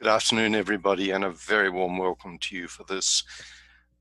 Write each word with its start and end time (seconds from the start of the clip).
Good 0.00 0.08
afternoon, 0.08 0.54
everybody, 0.54 1.10
and 1.10 1.24
a 1.24 1.30
very 1.30 1.68
warm 1.68 1.98
welcome 1.98 2.38
to 2.38 2.56
you 2.56 2.68
for 2.68 2.84
this 2.84 3.22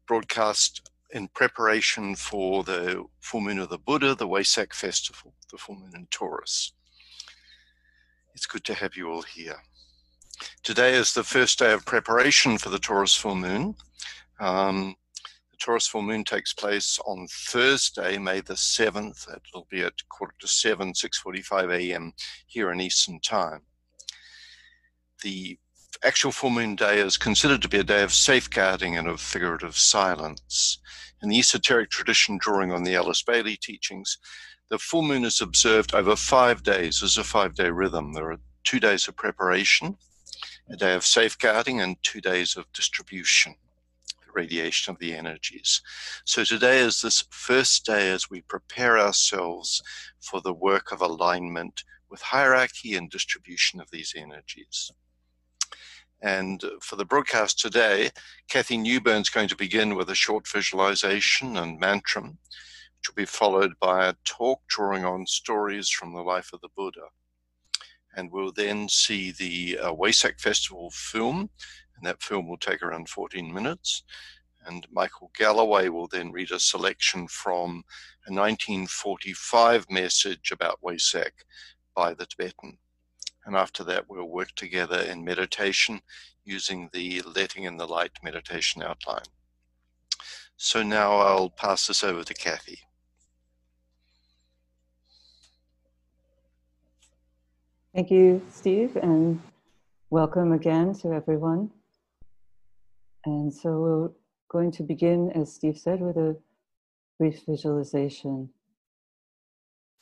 broadcast 0.07 0.89
in 1.09 1.27
preparation 1.27 2.15
for 2.15 2.63
the 2.63 3.03
full 3.19 3.41
moon 3.41 3.59
of 3.59 3.67
the 3.67 3.79
Buddha, 3.79 4.15
the 4.15 4.25
Wesak 4.25 4.73
festival, 4.73 5.33
the 5.51 5.57
full 5.57 5.75
moon 5.75 5.91
in 5.93 6.07
Taurus. 6.09 6.71
It's 8.33 8.45
good 8.45 8.63
to 8.63 8.75
have 8.75 8.95
you 8.95 9.11
all 9.11 9.23
here. 9.23 9.57
Today 10.63 10.93
is 10.93 11.13
the 11.13 11.21
first 11.25 11.59
day 11.59 11.73
of 11.73 11.85
preparation 11.85 12.57
for 12.57 12.69
the 12.69 12.79
Taurus 12.79 13.15
full 13.15 13.35
moon. 13.35 13.75
Um, 14.39 14.95
the 15.51 15.57
Taurus 15.57 15.85
full 15.87 16.03
moon 16.03 16.23
takes 16.23 16.53
place 16.53 16.97
on 17.05 17.27
Thursday, 17.29 18.17
May 18.17 18.39
the 18.39 18.53
7th. 18.53 19.27
It'll 19.27 19.67
be 19.69 19.81
at 19.81 20.07
quarter 20.07 20.35
to 20.39 20.47
7, 20.47 20.93
6.45 20.93 21.77
a.m. 21.77 22.13
here 22.47 22.71
in 22.71 22.79
Eastern 22.79 23.19
Time. 23.19 23.63
The 25.23 25.59
actual 26.01 26.31
full 26.31 26.49
moon 26.49 26.75
day 26.75 26.99
is 26.99 27.17
considered 27.17 27.61
to 27.61 27.67
be 27.67 27.79
a 27.79 27.83
day 27.83 28.03
of 28.03 28.13
safeguarding 28.13 28.97
and 28.97 29.07
of 29.07 29.19
figurative 29.19 29.77
silence. 29.77 30.77
In 31.21 31.27
the 31.27 31.39
esoteric 31.39 31.89
tradition, 31.89 32.37
drawing 32.39 32.71
on 32.71 32.83
the 32.83 32.95
Alice 32.95 33.21
Bailey 33.21 33.57
teachings, 33.57 34.17
the 34.69 34.79
full 34.79 35.01
moon 35.01 35.25
is 35.25 35.41
observed 35.41 35.93
over 35.93 36.15
five 36.15 36.63
days 36.63 37.03
as 37.03 37.17
a 37.17 37.23
five 37.23 37.55
day 37.55 37.69
rhythm. 37.69 38.13
There 38.13 38.31
are 38.31 38.39
two 38.63 38.79
days 38.79 39.09
of 39.09 39.17
preparation, 39.17 39.97
a 40.69 40.77
day 40.77 40.95
of 40.95 41.05
safeguarding, 41.05 41.81
and 41.81 42.01
two 42.01 42.21
days 42.21 42.55
of 42.55 42.71
distribution, 42.71 43.55
the 44.25 44.31
radiation 44.31 44.93
of 44.93 44.99
the 44.99 45.13
energies. 45.13 45.81
So 46.23 46.45
today 46.45 46.79
is 46.79 47.01
this 47.01 47.25
first 47.29 47.85
day 47.85 48.09
as 48.09 48.29
we 48.29 48.41
prepare 48.41 48.97
ourselves 48.97 49.81
for 50.21 50.39
the 50.39 50.53
work 50.53 50.93
of 50.93 51.01
alignment 51.01 51.83
with 52.09 52.21
hierarchy 52.21 52.95
and 52.95 53.09
distribution 53.09 53.81
of 53.81 53.91
these 53.91 54.13
energies. 54.15 54.93
And 56.21 56.63
for 56.81 56.97
the 56.97 57.05
broadcast 57.05 57.59
today, 57.59 58.09
Kathy 58.49 58.77
Newburn 58.77 59.21
is 59.21 59.29
going 59.29 59.47
to 59.47 59.55
begin 59.55 59.95
with 59.95 60.09
a 60.09 60.15
short 60.15 60.47
visualization 60.47 61.55
and 61.55 61.79
mantram, 61.79 62.37
which 62.97 63.07
will 63.07 63.15
be 63.15 63.25
followed 63.25 63.73
by 63.79 64.07
a 64.07 64.15
talk 64.25 64.61
drawing 64.67 65.05
on 65.05 65.25
stories 65.25 65.89
from 65.89 66.13
the 66.13 66.21
life 66.21 66.51
of 66.51 66.59
the 66.59 66.67
Buddha. 66.75 67.07
And 68.15 68.31
we'll 68.31 68.51
then 68.51 68.89
see 68.89 69.31
the 69.31 69.79
uh, 69.79 69.93
Wesak 69.93 70.41
Festival 70.41 70.89
film, 70.91 71.49
and 71.95 72.05
that 72.05 72.21
film 72.21 72.49
will 72.49 72.57
take 72.57 72.81
around 72.81 73.07
14 73.07 73.53
minutes. 73.53 74.03
And 74.65 74.85
Michael 74.91 75.31
Galloway 75.37 75.87
will 75.87 76.07
then 76.07 76.33
read 76.33 76.51
a 76.51 76.59
selection 76.59 77.29
from 77.29 77.83
a 78.27 78.33
1945 78.33 79.89
message 79.89 80.51
about 80.51 80.81
Wesak 80.81 81.31
by 81.95 82.13
the 82.13 82.25
Tibetan. 82.25 82.77
And 83.45 83.55
after 83.55 83.83
that, 83.85 84.09
we'll 84.09 84.25
work 84.25 84.53
together 84.55 84.99
in 84.99 85.23
meditation 85.23 86.01
using 86.43 86.89
the 86.93 87.21
letting 87.21 87.63
in 87.63 87.77
the 87.77 87.87
light 87.87 88.11
meditation 88.23 88.83
outline. 88.83 89.23
So 90.57 90.83
now 90.83 91.17
I'll 91.17 91.49
pass 91.49 91.87
this 91.87 92.03
over 92.03 92.23
to 92.23 92.33
Kathy. 92.33 92.79
Thank 97.95 98.11
you, 98.11 98.41
Steve, 98.51 98.97
and 98.97 99.41
welcome 100.09 100.51
again 100.51 100.93
to 100.95 101.13
everyone. 101.13 101.71
And 103.25 103.53
so 103.53 103.79
we're 103.79 104.09
going 104.49 104.71
to 104.73 104.83
begin, 104.83 105.31
as 105.31 105.53
Steve 105.53 105.77
said, 105.77 105.99
with 106.01 106.17
a 106.17 106.37
brief 107.17 107.41
visualization. 107.47 108.49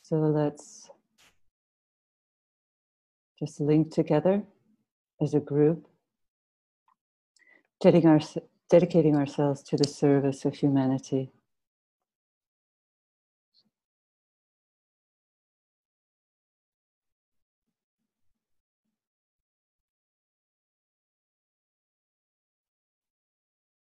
So 0.04 0.18
let's 0.18 0.90
just 3.40 3.60
link 3.60 3.92
together 3.92 4.42
as 5.22 5.34
a 5.34 5.40
group, 5.40 5.88
our, 7.84 8.20
dedicating 8.70 9.16
ourselves 9.16 9.62
to 9.64 9.78
the 9.78 9.88
service 9.88 10.44
of 10.46 10.56
humanity. 10.56 11.32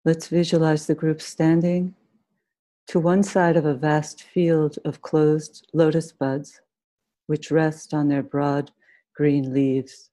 Let's 0.04 0.28
visualize 0.28 0.88
the 0.88 0.96
group 0.96 1.22
standing 1.22 1.94
to 2.88 3.00
one 3.00 3.24
side 3.24 3.58
of 3.58 3.66
a 3.66 3.74
vast 3.74 4.24
field 4.24 4.78
of 4.86 5.02
closed 5.02 5.68
lotus 5.74 6.14
buds, 6.14 6.62
which 7.26 7.52
rest 7.52 7.94
on 7.94 8.08
their 8.08 8.24
broad 8.24 8.72
green 9.18 9.52
leaves. 9.52 10.12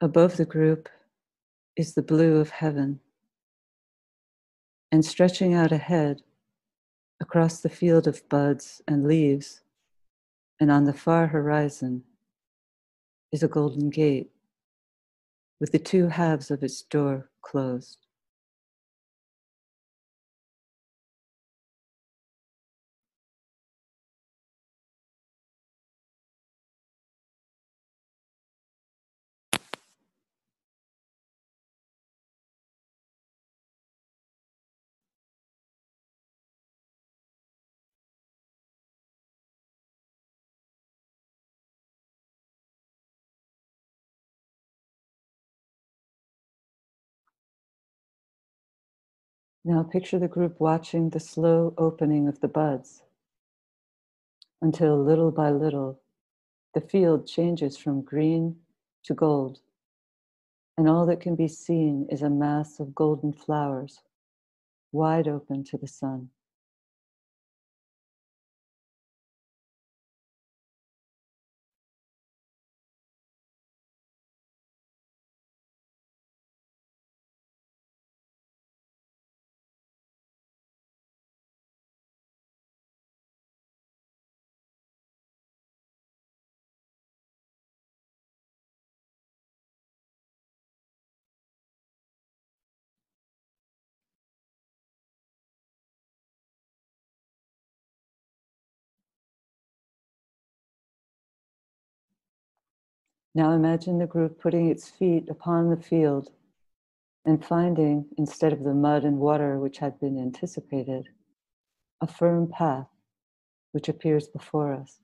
Above 0.00 0.36
the 0.36 0.44
group 0.44 0.88
is 1.76 1.94
the 1.94 2.02
blue 2.02 2.38
of 2.38 2.50
heaven. 2.50 2.98
And 4.90 5.04
stretching 5.04 5.54
out 5.54 5.70
ahead 5.70 6.22
across 7.20 7.60
the 7.60 7.68
field 7.68 8.08
of 8.08 8.28
buds 8.28 8.82
and 8.88 9.06
leaves, 9.06 9.60
and 10.60 10.70
on 10.70 10.84
the 10.84 10.92
far 10.92 11.28
horizon 11.28 12.02
is 13.34 13.42
a 13.42 13.48
golden 13.48 13.90
gate 13.90 14.30
with 15.58 15.72
the 15.72 15.78
two 15.78 16.06
halves 16.06 16.52
of 16.52 16.62
its 16.62 16.82
door 16.82 17.28
closed. 17.42 18.03
Now 49.66 49.82
picture 49.82 50.18
the 50.18 50.28
group 50.28 50.60
watching 50.60 51.08
the 51.08 51.20
slow 51.20 51.72
opening 51.78 52.28
of 52.28 52.40
the 52.40 52.48
buds 52.48 53.02
until 54.60 55.02
little 55.02 55.30
by 55.30 55.50
little 55.50 56.00
the 56.74 56.82
field 56.82 57.26
changes 57.26 57.78
from 57.78 58.02
green 58.02 58.56
to 59.04 59.14
gold, 59.14 59.60
and 60.76 60.88
all 60.88 61.06
that 61.06 61.20
can 61.20 61.34
be 61.34 61.48
seen 61.48 62.06
is 62.10 62.20
a 62.20 62.28
mass 62.28 62.78
of 62.78 62.94
golden 62.94 63.32
flowers 63.32 64.02
wide 64.92 65.28
open 65.28 65.64
to 65.64 65.78
the 65.78 65.86
sun. 65.88 66.28
Now 103.34 103.52
imagine 103.52 103.98
the 103.98 104.06
group 104.06 104.40
putting 104.40 104.70
its 104.70 104.88
feet 104.88 105.28
upon 105.28 105.68
the 105.68 105.76
field 105.76 106.30
and 107.24 107.44
finding, 107.44 108.06
instead 108.16 108.52
of 108.52 108.62
the 108.62 108.74
mud 108.74 109.04
and 109.04 109.18
water 109.18 109.58
which 109.58 109.78
had 109.78 109.98
been 109.98 110.18
anticipated, 110.18 111.08
a 112.00 112.06
firm 112.06 112.48
path 112.48 112.86
which 113.72 113.88
appears 113.88 114.28
before 114.28 114.72
us, 114.72 115.00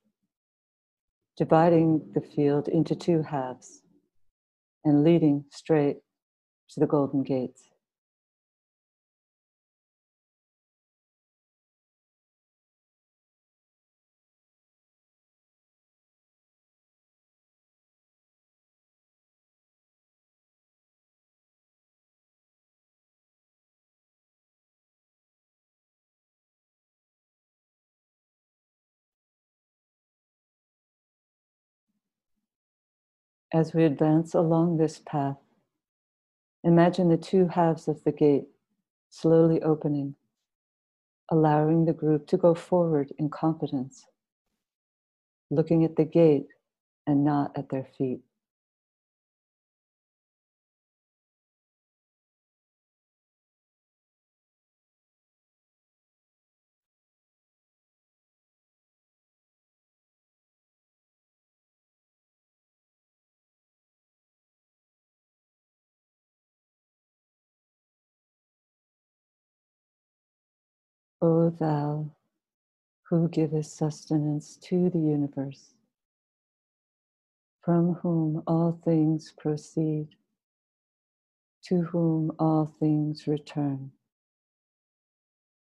dividing 1.36 2.12
the 2.14 2.20
field 2.20 2.68
into 2.68 2.94
two 2.94 3.22
halves 3.22 3.82
and 4.84 5.02
leading 5.02 5.44
straight 5.50 5.98
to 6.68 6.78
the 6.78 6.86
Golden 6.86 7.22
Gates. 7.22 7.69
As 33.52 33.74
we 33.74 33.84
advance 33.84 34.34
along 34.34 34.76
this 34.76 35.00
path, 35.00 35.38
imagine 36.62 37.08
the 37.08 37.16
two 37.16 37.48
halves 37.48 37.88
of 37.88 38.04
the 38.04 38.12
gate 38.12 38.46
slowly 39.08 39.60
opening, 39.62 40.14
allowing 41.30 41.84
the 41.84 41.92
group 41.92 42.28
to 42.28 42.36
go 42.36 42.54
forward 42.54 43.12
in 43.18 43.28
confidence, 43.28 44.04
looking 45.50 45.84
at 45.84 45.96
the 45.96 46.04
gate 46.04 46.46
and 47.08 47.24
not 47.24 47.56
at 47.58 47.70
their 47.70 47.88
feet. 47.98 48.20
O 71.22 71.50
thou 71.50 72.10
who 73.10 73.28
givest 73.28 73.76
sustenance 73.76 74.56
to 74.58 74.90
the 74.90 75.00
universe, 75.00 75.74
from 77.62 77.94
whom 77.96 78.42
all 78.46 78.72
things 78.84 79.32
proceed, 79.38 80.08
to 81.64 81.82
whom 81.82 82.32
all 82.38 82.66
things 82.66 83.26
return, 83.26 83.92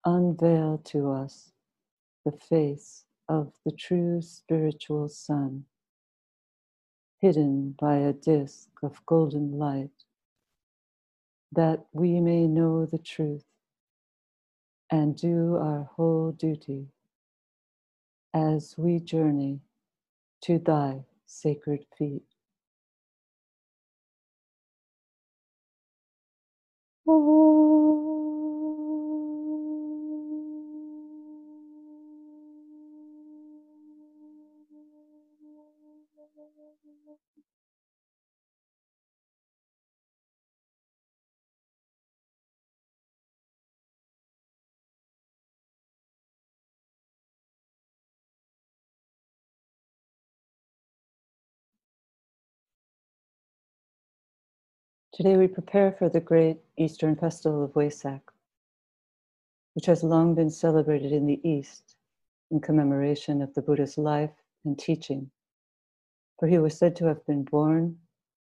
unveil 0.05 0.79
to 0.85 1.11
us 1.11 1.51
the 2.25 2.33
face 2.33 3.05
of 3.29 3.53
the 3.65 3.71
true 3.71 4.21
spiritual 4.21 5.09
sun, 5.09 5.65
hidden 7.19 7.75
by 7.79 7.97
a 7.97 8.13
disk 8.13 8.69
of 8.83 9.05
golden 9.05 9.57
light, 9.59 10.05
that 11.51 11.85
we 11.93 12.21
may 12.21 12.47
know 12.47 12.85
the 12.85 12.99
truth 12.99 13.45
and 14.91 15.17
do 15.17 15.57
our 15.57 15.83
whole 15.95 16.31
duty 16.31 16.87
as 18.35 18.75
we 18.77 18.99
journey 18.99 19.61
to 20.41 20.59
thy 20.59 21.05
sacred 21.25 21.85
feet. 21.97 22.23
Today 55.15 55.37
we 55.37 55.47
prepare 55.47 55.93
for 55.93 56.09
the 56.09 56.19
great 56.19 56.57
Eastern 56.77 57.15
festival 57.15 57.63
of 57.63 57.71
Wesak, 57.71 58.19
which 59.73 59.85
has 59.85 60.03
long 60.03 60.35
been 60.35 60.49
celebrated 60.49 61.13
in 61.13 61.25
the 61.25 61.39
East 61.49 61.95
in 62.51 62.59
commemoration 62.59 63.41
of 63.41 63.53
the 63.53 63.61
Buddha's 63.61 63.97
life 63.97 64.33
and 64.65 64.77
teaching. 64.77 65.31
For 66.37 66.49
he 66.49 66.57
was 66.57 66.77
said 66.77 66.97
to 66.97 67.05
have 67.05 67.25
been 67.25 67.43
born, 67.43 67.97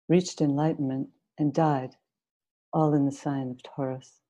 reached 0.08 0.40
enlightenment, 0.40 1.10
and 1.38 1.54
died, 1.54 1.98
all 2.72 2.94
in 2.94 3.06
the 3.06 3.12
sign 3.12 3.50
of 3.50 3.62
Taurus. 3.62 4.22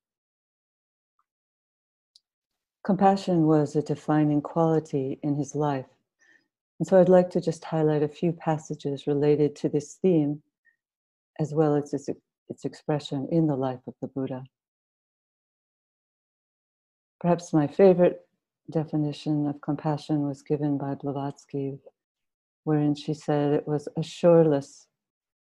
Compassion 2.83 3.45
was 3.45 3.75
a 3.75 3.83
defining 3.83 4.41
quality 4.41 5.19
in 5.21 5.35
his 5.35 5.53
life. 5.53 5.85
And 6.79 6.87
so 6.87 6.99
I'd 6.99 7.07
like 7.07 7.29
to 7.29 7.39
just 7.39 7.65
highlight 7.65 8.01
a 8.01 8.07
few 8.07 8.31
passages 8.31 9.05
related 9.05 9.55
to 9.57 9.69
this 9.69 9.93
theme 9.93 10.41
as 11.39 11.53
well 11.53 11.75
as 11.75 11.93
its, 11.93 12.09
its 12.49 12.65
expression 12.65 13.27
in 13.31 13.47
the 13.47 13.55
life 13.55 13.79
of 13.87 13.93
the 14.01 14.07
Buddha. 14.07 14.43
Perhaps 17.19 17.53
my 17.53 17.67
favorite 17.67 18.27
definition 18.69 19.47
of 19.47 19.61
compassion 19.61 20.27
was 20.27 20.41
given 20.41 20.77
by 20.77 20.95
Blavatsky, 20.95 21.79
wherein 22.63 22.95
she 22.95 23.13
said 23.13 23.53
it 23.53 23.67
was 23.67 23.87
a 23.97 24.03
shoreless, 24.03 24.87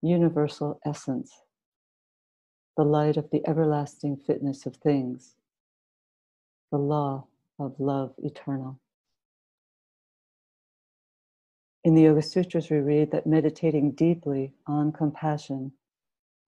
universal 0.01 0.79
essence, 0.85 1.31
the 2.77 2.83
light 2.83 3.17
of 3.17 3.29
the 3.31 3.41
everlasting 3.47 4.17
fitness 4.17 4.65
of 4.65 4.75
things, 4.77 5.35
the 6.71 6.77
law 6.77 7.25
of 7.59 7.79
love 7.79 8.13
eternal. 8.19 8.79
In 11.83 11.95
the 11.95 12.03
Yoga 12.03 12.21
Sutras, 12.21 12.69
we 12.69 12.77
read 12.77 13.11
that 13.11 13.25
meditating 13.25 13.91
deeply 13.91 14.53
on 14.67 14.91
compassion 14.91 15.71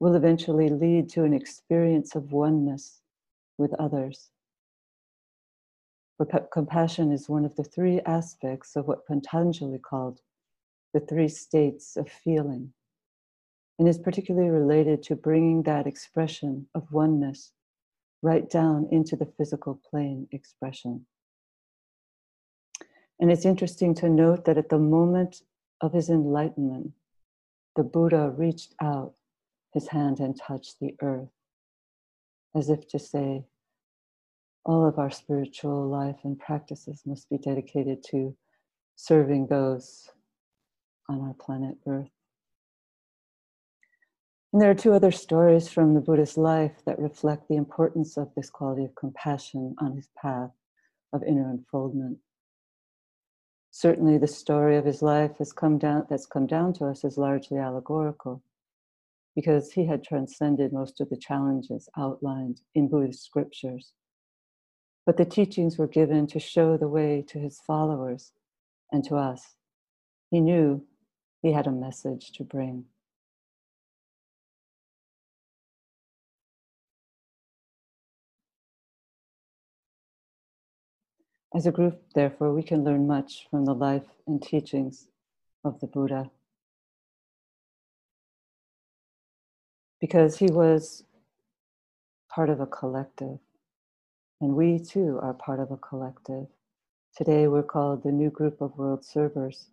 will 0.01 0.15
eventually 0.15 0.67
lead 0.67 1.07
to 1.07 1.23
an 1.23 1.31
experience 1.31 2.15
of 2.15 2.31
oneness 2.31 3.01
with 3.59 3.71
others. 3.75 4.31
Compassion 6.51 7.11
is 7.11 7.29
one 7.29 7.45
of 7.45 7.55
the 7.55 7.63
three 7.63 8.01
aspects 8.01 8.75
of 8.75 8.87
what 8.87 9.05
Patanjali 9.05 9.77
called 9.77 10.19
the 10.91 11.01
three 11.01 11.27
states 11.27 11.97
of 11.97 12.09
feeling, 12.09 12.73
and 13.77 13.87
is 13.87 13.99
particularly 13.99 14.49
related 14.49 15.03
to 15.03 15.15
bringing 15.15 15.61
that 15.63 15.85
expression 15.85 16.65
of 16.73 16.91
oneness 16.91 17.51
right 18.23 18.49
down 18.49 18.87
into 18.91 19.15
the 19.15 19.31
physical 19.37 19.79
plane 19.87 20.27
expression. 20.31 21.05
And 23.19 23.31
it's 23.31 23.45
interesting 23.45 23.93
to 23.95 24.09
note 24.09 24.45
that 24.45 24.57
at 24.57 24.69
the 24.69 24.79
moment 24.79 25.43
of 25.79 25.93
his 25.93 26.09
enlightenment, 26.09 26.91
the 27.75 27.83
Buddha 27.83 28.33
reached 28.35 28.73
out 28.81 29.13
his 29.73 29.89
hand 29.89 30.19
and 30.19 30.37
touch 30.37 30.77
the 30.79 30.95
earth, 31.01 31.29
as 32.55 32.69
if 32.69 32.87
to 32.89 32.99
say, 32.99 33.45
all 34.63 34.85
of 34.85 34.99
our 34.99 35.09
spiritual 35.09 35.87
life 35.87 36.17
and 36.23 36.37
practices 36.37 37.01
must 37.05 37.29
be 37.29 37.37
dedicated 37.37 38.03
to 38.11 38.35
serving 38.95 39.47
those 39.47 40.09
on 41.09 41.21
our 41.21 41.33
planet 41.33 41.77
Earth. 41.87 42.09
And 44.53 44.61
there 44.61 44.69
are 44.69 44.75
two 44.75 44.93
other 44.93 45.11
stories 45.11 45.69
from 45.69 45.93
the 45.93 46.01
Buddha's 46.01 46.37
life 46.37 46.83
that 46.85 46.99
reflect 46.99 47.47
the 47.47 47.55
importance 47.55 48.17
of 48.17 48.29
this 48.35 48.49
quality 48.49 48.83
of 48.83 48.95
compassion 48.95 49.75
on 49.79 49.95
his 49.95 50.09
path 50.21 50.51
of 51.13 51.23
inner 51.23 51.49
unfoldment. 51.49 52.17
Certainly, 53.71 54.17
the 54.17 54.27
story 54.27 54.77
of 54.77 54.85
his 54.85 55.01
life 55.01 55.37
has 55.37 55.53
come 55.53 55.77
down, 55.77 56.05
that's 56.09 56.25
come 56.25 56.45
down 56.45 56.73
to 56.73 56.85
us 56.85 57.05
is 57.05 57.17
largely 57.17 57.57
allegorical 57.57 58.43
because 59.35 59.71
he 59.71 59.85
had 59.85 60.03
transcended 60.03 60.73
most 60.73 60.99
of 60.99 61.09
the 61.09 61.17
challenges 61.17 61.89
outlined 61.97 62.61
in 62.75 62.89
Buddhist 62.89 63.23
scriptures. 63.23 63.93
But 65.05 65.17
the 65.17 65.25
teachings 65.25 65.77
were 65.77 65.87
given 65.87 66.27
to 66.27 66.39
show 66.39 66.77
the 66.77 66.87
way 66.87 67.23
to 67.29 67.39
his 67.39 67.59
followers 67.59 68.33
and 68.91 69.03
to 69.05 69.15
us. 69.15 69.55
He 70.29 70.39
knew 70.39 70.85
he 71.41 71.53
had 71.53 71.67
a 71.67 71.71
message 71.71 72.31
to 72.33 72.43
bring. 72.43 72.85
As 81.53 81.65
a 81.65 81.71
group, 81.71 82.01
therefore, 82.15 82.53
we 82.53 82.63
can 82.63 82.85
learn 82.85 83.07
much 83.07 83.47
from 83.49 83.65
the 83.65 83.73
life 83.73 84.07
and 84.25 84.41
teachings 84.41 85.07
of 85.65 85.81
the 85.81 85.87
Buddha. 85.87 86.31
Because 90.01 90.37
he 90.37 90.47
was 90.47 91.03
part 92.33 92.49
of 92.49 92.59
a 92.59 92.65
collective. 92.65 93.37
And 94.41 94.55
we 94.55 94.79
too 94.79 95.19
are 95.21 95.33
part 95.33 95.59
of 95.59 95.71
a 95.71 95.77
collective. 95.77 96.47
Today 97.15 97.47
we're 97.47 97.63
called 97.63 98.03
the 98.03 98.11
new 98.11 98.31
group 98.31 98.59
of 98.59 98.77
world 98.77 99.05
servers. 99.05 99.67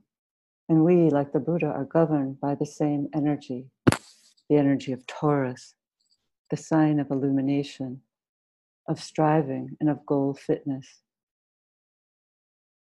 And 0.68 0.84
we, 0.84 1.08
like 1.08 1.32
the 1.32 1.40
Buddha, 1.40 1.66
are 1.68 1.84
governed 1.86 2.40
by 2.40 2.54
the 2.54 2.66
same 2.66 3.08
energy 3.14 3.66
the 4.48 4.56
energy 4.56 4.92
of 4.92 5.06
Taurus, 5.06 5.74
the 6.50 6.56
sign 6.56 6.98
of 6.98 7.10
illumination, 7.10 8.00
of 8.88 8.98
striving, 8.98 9.76
and 9.80 9.90
of 9.90 10.06
goal 10.06 10.34
fitness. 10.34 11.00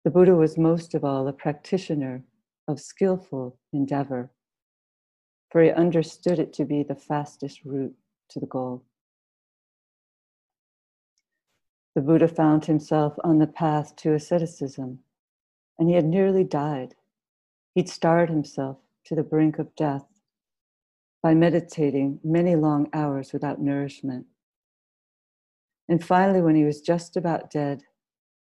The 0.04 0.10
Buddha 0.10 0.34
was 0.34 0.58
most 0.58 0.94
of 0.94 1.04
all 1.04 1.28
a 1.28 1.32
practitioner 1.32 2.24
of 2.66 2.80
skillful 2.80 3.58
endeavor 3.72 4.30
for 5.52 5.62
he 5.62 5.70
understood 5.70 6.38
it 6.38 6.54
to 6.54 6.64
be 6.64 6.82
the 6.82 6.94
fastest 6.94 7.60
route 7.62 7.94
to 8.30 8.40
the 8.40 8.46
goal. 8.46 8.82
The 11.94 12.00
Buddha 12.00 12.26
found 12.26 12.64
himself 12.64 13.16
on 13.22 13.38
the 13.38 13.46
path 13.46 13.94
to 13.96 14.14
asceticism, 14.14 15.00
and 15.78 15.90
he 15.90 15.94
had 15.94 16.06
nearly 16.06 16.42
died. 16.42 16.94
He'd 17.74 17.90
starved 17.90 18.30
himself 18.30 18.78
to 19.04 19.14
the 19.14 19.22
brink 19.22 19.58
of 19.58 19.76
death 19.76 20.06
by 21.22 21.34
meditating 21.34 22.20
many 22.24 22.56
long 22.56 22.88
hours 22.94 23.34
without 23.34 23.60
nourishment. 23.60 24.24
And 25.86 26.02
finally, 26.02 26.40
when 26.40 26.56
he 26.56 26.64
was 26.64 26.80
just 26.80 27.14
about 27.14 27.50
dead, 27.50 27.82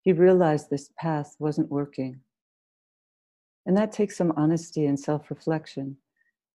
he 0.01 0.13
realized 0.13 0.69
this 0.69 0.91
path 0.97 1.35
wasn't 1.39 1.69
working. 1.69 2.21
And 3.65 3.75
that 3.75 3.91
takes 3.91 4.15
some 4.15 4.31
honesty 4.37 4.85
and 4.85 4.97
self 4.97 5.29
reflection 5.29 5.97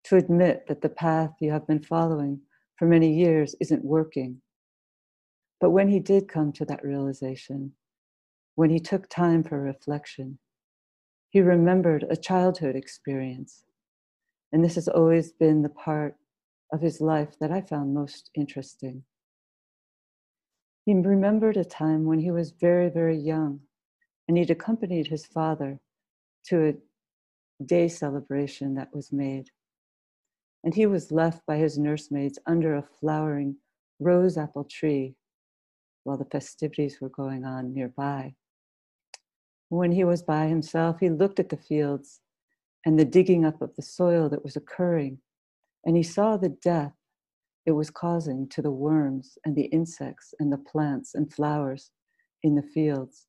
to 0.05 0.15
admit 0.15 0.65
that 0.67 0.81
the 0.81 0.89
path 0.89 1.31
you 1.39 1.51
have 1.51 1.67
been 1.67 1.81
following 1.81 2.41
for 2.77 2.85
many 2.87 3.13
years 3.13 3.55
isn't 3.59 3.83
working. 3.83 4.41
But 5.59 5.71
when 5.71 5.89
he 5.89 5.99
did 5.99 6.27
come 6.27 6.51
to 6.53 6.65
that 6.65 6.83
realization, 6.83 7.73
when 8.55 8.69
he 8.69 8.79
took 8.79 9.09
time 9.09 9.43
for 9.43 9.59
reflection, 9.59 10.39
he 11.29 11.41
remembered 11.41 12.05
a 12.09 12.15
childhood 12.15 12.75
experience. 12.75 13.65
And 14.51 14.63
this 14.63 14.75
has 14.75 14.87
always 14.87 15.31
been 15.31 15.61
the 15.61 15.69
part 15.69 16.15
of 16.73 16.81
his 16.81 17.01
life 17.01 17.37
that 17.39 17.51
I 17.51 17.61
found 17.61 17.93
most 17.93 18.31
interesting. 18.35 19.03
He 20.85 20.93
remembered 20.93 21.57
a 21.57 21.65
time 21.65 22.05
when 22.05 22.19
he 22.19 22.31
was 22.31 22.51
very, 22.51 22.89
very 22.89 23.17
young, 23.17 23.59
and 24.27 24.37
he'd 24.37 24.49
accompanied 24.49 25.07
his 25.07 25.25
father 25.25 25.79
to 26.45 26.67
a 26.67 27.63
day 27.63 27.87
celebration 27.87 28.75
that 28.75 28.93
was 28.93 29.11
made. 29.11 29.51
And 30.63 30.73
he 30.73 30.85
was 30.85 31.11
left 31.11 31.45
by 31.45 31.57
his 31.57 31.77
nursemaids 31.77 32.37
under 32.45 32.75
a 32.75 32.87
flowering 32.99 33.57
rose 33.99 34.37
apple 34.37 34.65
tree 34.65 35.15
while 36.03 36.17
the 36.17 36.25
festivities 36.25 36.99
were 36.99 37.09
going 37.09 37.45
on 37.45 37.73
nearby. 37.73 38.35
When 39.69 39.91
he 39.91 40.03
was 40.03 40.23
by 40.23 40.47
himself, 40.47 40.99
he 40.99 41.09
looked 41.09 41.39
at 41.39 41.49
the 41.49 41.57
fields 41.57 42.19
and 42.85 42.99
the 42.99 43.05
digging 43.05 43.45
up 43.45 43.61
of 43.61 43.75
the 43.75 43.81
soil 43.81 44.29
that 44.29 44.43
was 44.43 44.55
occurring, 44.55 45.19
and 45.85 45.95
he 45.95 46.03
saw 46.03 46.37
the 46.37 46.49
death 46.49 46.93
it 47.65 47.73
was 47.73 47.91
causing 47.91 48.47
to 48.49 48.61
the 48.61 48.71
worms 48.71 49.37
and 49.45 49.55
the 49.55 49.65
insects 49.65 50.33
and 50.39 50.51
the 50.51 50.57
plants 50.57 51.13
and 51.13 51.31
flowers 51.31 51.91
in 52.41 52.55
the 52.55 52.63
fields. 52.63 53.27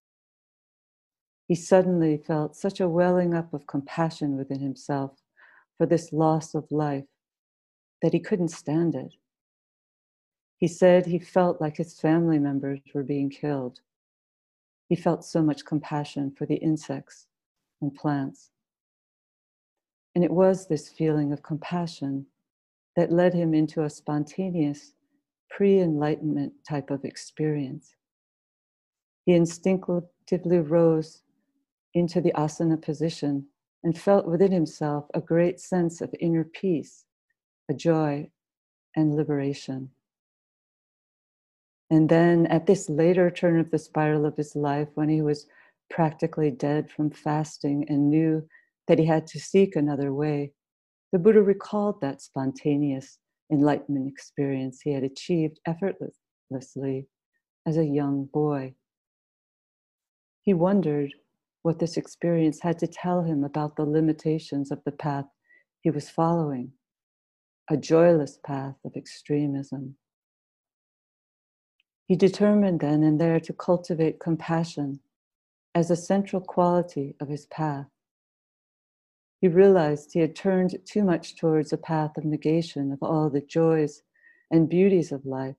He 1.47 1.55
suddenly 1.55 2.17
felt 2.17 2.57
such 2.57 2.81
a 2.81 2.89
welling 2.89 3.35
up 3.35 3.53
of 3.53 3.67
compassion 3.67 4.37
within 4.37 4.61
himself 4.61 5.21
for 5.77 5.85
this 5.85 6.13
loss 6.13 6.55
of 6.55 6.71
life 6.71 7.05
that 8.03 8.13
he 8.13 8.21
couldn't 8.21 8.49
stand 8.49 8.95
it. 8.95 9.15
He 10.57 10.69
said 10.69 11.07
he 11.07 11.19
felt 11.19 11.61
like 11.61 11.77
his 11.77 11.99
family 11.99 12.39
members 12.39 12.81
were 12.95 13.03
being 13.03 13.31
killed. 13.31 13.81
He 14.89 14.97
felt 14.97 15.25
so 15.25 15.43
much 15.43 15.65
compassion 15.65 16.33
for 16.37 16.47
the 16.47 16.57
insects 16.57 17.27
and 17.81 17.95
plants. 17.95 18.51
And 20.15 20.25
it 20.25 20.31
was 20.31 20.67
this 20.67 20.89
feeling 20.89 21.33
of 21.33 21.43
compassion 21.43 22.27
that 22.97 23.13
led 23.13 23.33
him 23.33 23.55
into 23.55 23.85
a 23.85 23.91
spontaneous 23.91 24.93
pre 25.49 25.81
enlightenment 25.81 26.53
type 26.69 26.91
of 26.91 27.05
experience. 27.05 27.95
He 29.25 29.35
instinctively 29.35 30.59
rose 30.59 31.23
into 31.95 32.21
the 32.21 32.33
asana 32.33 32.81
position 32.81 33.47
and 33.83 33.99
felt 33.99 34.27
within 34.27 34.53
himself 34.53 35.07
a 35.15 35.21
great 35.21 35.61
sense 35.61 36.01
of 36.01 36.15
inner 36.21 36.45
peace, 36.45 37.05
a 37.71 37.75
joy, 37.75 38.29
and 38.97 39.17
liberation. 39.17 39.91
And 41.89 42.09
then 42.09 42.47
at 42.47 42.67
this 42.67 42.89
later 42.91 43.31
turn 43.31 43.59
of 43.59 43.71
the 43.71 43.79
spiral 43.79 44.27
of 44.27 44.37
his 44.37 44.55
life, 44.55 44.89
when 44.95 45.09
he 45.09 45.23
was 45.23 45.47
practically 45.89 46.51
dead 46.51 46.91
from 46.91 47.11
fasting 47.11 47.87
and 47.89 48.11
knew 48.11 48.47
that 48.89 48.99
he 48.99 49.07
had 49.07 49.27
to 49.29 49.41
seek 49.41 49.75
another 49.75 50.13
way, 50.13 50.53
the 51.13 51.19
Buddha 51.19 51.43
recalled 51.43 52.01
that 52.01 52.23
spontaneous 52.23 53.19
enlightenment 53.51 54.09
experience 54.09 54.81
he 54.81 54.93
had 54.93 55.03
achieved 55.03 55.59
effortlessly 55.67 57.09
as 57.67 57.77
a 57.77 57.85
young 57.85 58.27
boy. 58.27 58.75
He 60.43 60.55
wondered 60.55 61.13
what 61.63 61.79
this 61.79 61.97
experience 61.97 62.61
had 62.61 62.79
to 62.79 62.87
tell 62.87 63.23
him 63.23 63.45
about 63.45 63.77
the 63.77 63.85
limitations 63.85 64.71
of 64.71 64.83
the 64.85 64.93
path 64.93 65.27
he 65.83 65.91
was 65.91 66.09
following, 66.09 66.73
a 67.71 67.77
joyless 67.77 68.37
path 68.45 68.75
of 68.85 68.97
extremism. 68.97 69.95
He 72.07 72.17
determined 72.17 72.81
then 72.81 73.05
and 73.05 73.21
there 73.21 73.39
to 73.39 73.53
cultivate 73.53 74.19
compassion 74.19 74.99
as 75.73 75.89
a 75.89 75.97
central 75.97 76.43
quality 76.43 77.15
of 77.21 77.29
his 77.29 77.47
path. 77.47 77.87
He 79.41 79.47
realized 79.47 80.11
he 80.13 80.19
had 80.19 80.35
turned 80.35 80.77
too 80.85 81.05
much 81.05 81.37
towards 81.37 81.73
a 81.73 81.79
path 81.79 82.17
of 82.17 82.25
negation 82.25 82.91
of 82.91 82.99
all 83.03 83.31
the 83.31 83.41
joys 83.41 84.03
and 84.51 84.69
beauties 84.69 85.13
of 85.13 85.25
life. 85.25 85.55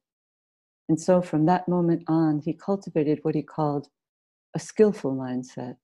And 0.90 1.00
so 1.00 1.22
from 1.22 1.46
that 1.46 1.70
moment 1.70 2.04
on, 2.10 2.42
he 2.44 2.52
cultivated 2.54 3.20
what 3.22 3.36
he 3.36 3.42
called 3.42 3.88
a 4.54 4.60
skillful 4.60 5.16
mindset, 5.16 5.78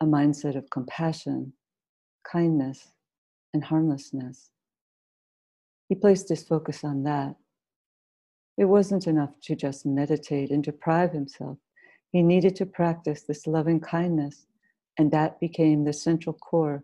a 0.00 0.04
mindset 0.04 0.56
of 0.56 0.68
compassion, 0.70 1.52
kindness, 2.24 2.88
and 3.54 3.62
harmlessness. 3.62 4.50
He 5.92 5.96
placed 5.96 6.30
his 6.30 6.42
focus 6.42 6.84
on 6.84 7.02
that. 7.02 7.36
It 8.56 8.64
wasn't 8.64 9.06
enough 9.06 9.38
to 9.42 9.54
just 9.54 9.84
meditate 9.84 10.50
and 10.50 10.64
deprive 10.64 11.12
himself. 11.12 11.58
He 12.12 12.22
needed 12.22 12.56
to 12.56 12.64
practice 12.64 13.24
this 13.24 13.46
loving 13.46 13.78
kindness 13.78 14.46
and 14.96 15.10
that 15.10 15.38
became 15.38 15.84
the 15.84 15.92
central 15.92 16.32
core 16.32 16.82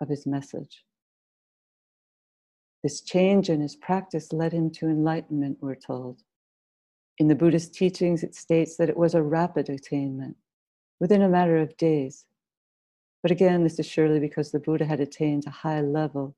of 0.00 0.08
his 0.08 0.24
message. 0.24 0.84
This 2.84 3.00
change 3.00 3.50
in 3.50 3.60
his 3.60 3.74
practice 3.74 4.32
led 4.32 4.52
him 4.52 4.70
to 4.74 4.86
enlightenment, 4.86 5.58
we're 5.60 5.74
told. 5.74 6.20
In 7.18 7.26
the 7.26 7.34
Buddhist 7.34 7.74
teachings, 7.74 8.22
it 8.22 8.36
states 8.36 8.76
that 8.76 8.88
it 8.88 8.96
was 8.96 9.16
a 9.16 9.22
rapid 9.24 9.68
attainment 9.68 10.36
within 11.00 11.22
a 11.22 11.28
matter 11.28 11.56
of 11.56 11.76
days. 11.76 12.24
But 13.20 13.32
again, 13.32 13.64
this 13.64 13.80
is 13.80 13.86
surely 13.86 14.20
because 14.20 14.52
the 14.52 14.60
Buddha 14.60 14.84
had 14.84 15.00
attained 15.00 15.42
a 15.44 15.50
high 15.50 15.80
level 15.80 16.36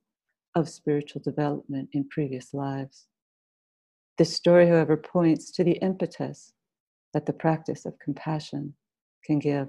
of 0.56 0.68
spiritual 0.70 1.20
development 1.22 1.90
in 1.92 2.08
previous 2.08 2.54
lives. 2.54 3.06
This 4.16 4.34
story, 4.34 4.66
however, 4.66 4.96
points 4.96 5.50
to 5.52 5.62
the 5.62 5.78
impetus 5.82 6.54
that 7.12 7.26
the 7.26 7.34
practice 7.34 7.84
of 7.84 7.98
compassion 7.98 8.74
can 9.22 9.38
give. 9.38 9.68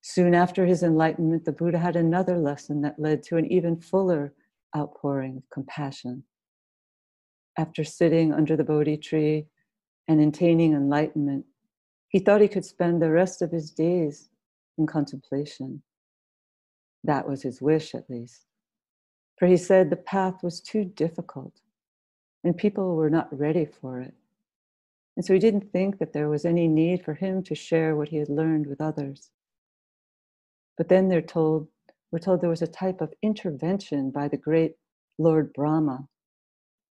Soon 0.00 0.34
after 0.34 0.64
his 0.64 0.82
enlightenment, 0.82 1.44
the 1.44 1.52
Buddha 1.52 1.78
had 1.78 1.96
another 1.96 2.38
lesson 2.38 2.80
that 2.80 2.98
led 2.98 3.22
to 3.24 3.36
an 3.36 3.46
even 3.52 3.76
fuller 3.78 4.32
outpouring 4.76 5.36
of 5.36 5.48
compassion. 5.52 6.24
After 7.58 7.84
sitting 7.84 8.32
under 8.32 8.56
the 8.56 8.64
Bodhi 8.64 8.96
tree 8.96 9.46
and 10.08 10.18
attaining 10.20 10.72
enlightenment, 10.72 11.44
he 12.08 12.18
thought 12.18 12.40
he 12.40 12.48
could 12.48 12.64
spend 12.64 13.02
the 13.02 13.10
rest 13.10 13.42
of 13.42 13.52
his 13.52 13.70
days 13.70 14.30
in 14.78 14.86
contemplation. 14.86 15.82
That 17.04 17.28
was 17.28 17.42
his 17.42 17.60
wish, 17.60 17.94
at 17.94 18.08
least. 18.08 18.46
For 19.42 19.48
he 19.48 19.56
said 19.56 19.90
the 19.90 19.96
path 19.96 20.44
was 20.44 20.60
too 20.60 20.84
difficult 20.84 21.62
and 22.44 22.56
people 22.56 22.94
were 22.94 23.10
not 23.10 23.36
ready 23.36 23.64
for 23.64 23.98
it. 24.00 24.14
And 25.16 25.24
so 25.24 25.32
he 25.32 25.40
didn't 25.40 25.72
think 25.72 25.98
that 25.98 26.12
there 26.12 26.28
was 26.28 26.44
any 26.44 26.68
need 26.68 27.04
for 27.04 27.14
him 27.14 27.42
to 27.42 27.56
share 27.56 27.96
what 27.96 28.10
he 28.10 28.18
had 28.18 28.28
learned 28.28 28.68
with 28.68 28.80
others. 28.80 29.32
But 30.78 30.88
then 30.88 31.08
they're 31.08 31.20
told, 31.20 31.66
we're 32.12 32.20
told 32.20 32.40
there 32.40 32.50
was 32.50 32.62
a 32.62 32.68
type 32.68 33.00
of 33.00 33.14
intervention 33.20 34.12
by 34.12 34.28
the 34.28 34.36
great 34.36 34.76
Lord 35.18 35.52
Brahma, 35.52 36.06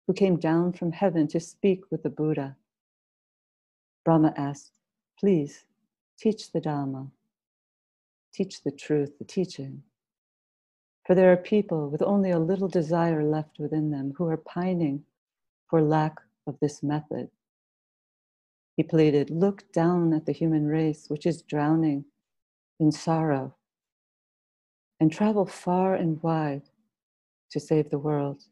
who 0.05 0.13
came 0.13 0.36
down 0.36 0.74
from 0.74 0.91
heaven 0.91 1.29
to 1.29 1.39
speak 1.39 1.89
with 1.89 2.03
the 2.03 2.10
Buddha. 2.10 2.58
Brahma 4.03 4.34
asked, 4.36 4.74
Please 5.17 5.63
teach 6.20 6.51
the 6.51 6.60
Dhamma, 6.60 7.12
teach 8.34 8.62
the 8.62 8.72
truth, 8.72 9.17
the 9.20 9.24
teaching. 9.24 9.84
For 11.05 11.15
there 11.15 11.31
are 11.31 11.38
people 11.38 11.89
with 11.89 12.01
only 12.01 12.31
a 12.31 12.39
little 12.39 12.67
desire 12.67 13.24
left 13.24 13.60
within 13.60 13.91
them 13.91 14.13
who 14.17 14.27
are 14.27 14.38
pining 14.38 15.03
for 15.70 15.81
lack 15.81 16.17
of 16.46 16.60
this 16.60 16.84
method. 16.84 17.29
He 18.77 18.84
pleaded, 18.84 19.29
Look 19.29 19.72
down 19.72 20.13
at 20.13 20.25
the 20.25 20.31
human 20.31 20.67
race, 20.67 21.10
which 21.10 21.25
is 21.25 21.41
drowning 21.41 22.05
in 22.79 22.91
sorrow 22.91 23.55
and 25.00 25.12
travel 25.12 25.46
far 25.46 25.96
and 25.96 26.22
wide 26.22 26.70
to 27.50 27.60
save 27.60 27.89
the 27.89 28.00
world. 28.00 28.43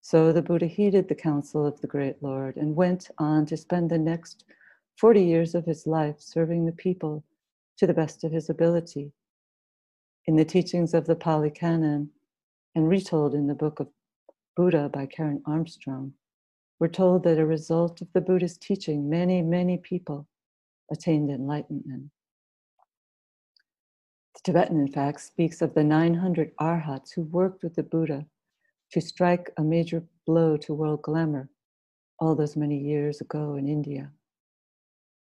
So 0.00 0.32
the 0.32 0.42
Buddha 0.42 0.66
heeded 0.66 1.08
the 1.08 1.14
counsel 1.14 1.64
of 1.64 1.80
the 1.80 1.86
great 1.86 2.22
Lord 2.22 2.56
and 2.56 2.76
went 2.76 3.10
on 3.18 3.46
to 3.46 3.56
spend 3.56 3.90
the 3.90 3.98
next 3.98 4.44
40 4.98 5.22
years 5.22 5.54
of 5.54 5.64
his 5.64 5.86
life 5.86 6.16
serving 6.18 6.66
the 6.66 6.72
people 6.72 7.24
to 7.78 7.86
the 7.86 7.94
best 7.94 8.22
of 8.22 8.32
his 8.32 8.50
ability. 8.50 9.12
In 10.26 10.36
the 10.36 10.44
teachings 10.44 10.94
of 10.94 11.04
the 11.04 11.14
Pali 11.14 11.50
Canon 11.50 12.08
and 12.74 12.88
retold 12.88 13.34
in 13.34 13.46
the 13.46 13.54
book 13.54 13.78
of 13.78 13.88
Buddha 14.56 14.88
by 14.88 15.04
Karen 15.04 15.42
Armstrong, 15.44 16.14
we're 16.80 16.88
told 16.88 17.24
that 17.24 17.38
a 17.38 17.44
result 17.44 18.00
of 18.00 18.10
the 18.14 18.22
Buddha's 18.22 18.56
teaching, 18.56 19.10
many, 19.10 19.42
many 19.42 19.76
people 19.76 20.26
attained 20.90 21.30
enlightenment. 21.30 22.10
The 24.34 24.40
Tibetan, 24.44 24.80
in 24.80 24.90
fact, 24.90 25.20
speaks 25.20 25.60
of 25.60 25.74
the 25.74 25.84
900 25.84 26.52
arhats 26.58 27.12
who 27.12 27.24
worked 27.24 27.62
with 27.62 27.74
the 27.74 27.82
Buddha 27.82 28.24
to 28.92 29.00
strike 29.02 29.50
a 29.58 29.62
major 29.62 30.04
blow 30.26 30.56
to 30.56 30.72
world 30.72 31.02
glamour 31.02 31.50
all 32.18 32.34
those 32.34 32.56
many 32.56 32.78
years 32.78 33.20
ago 33.20 33.56
in 33.56 33.68
India. 33.68 34.10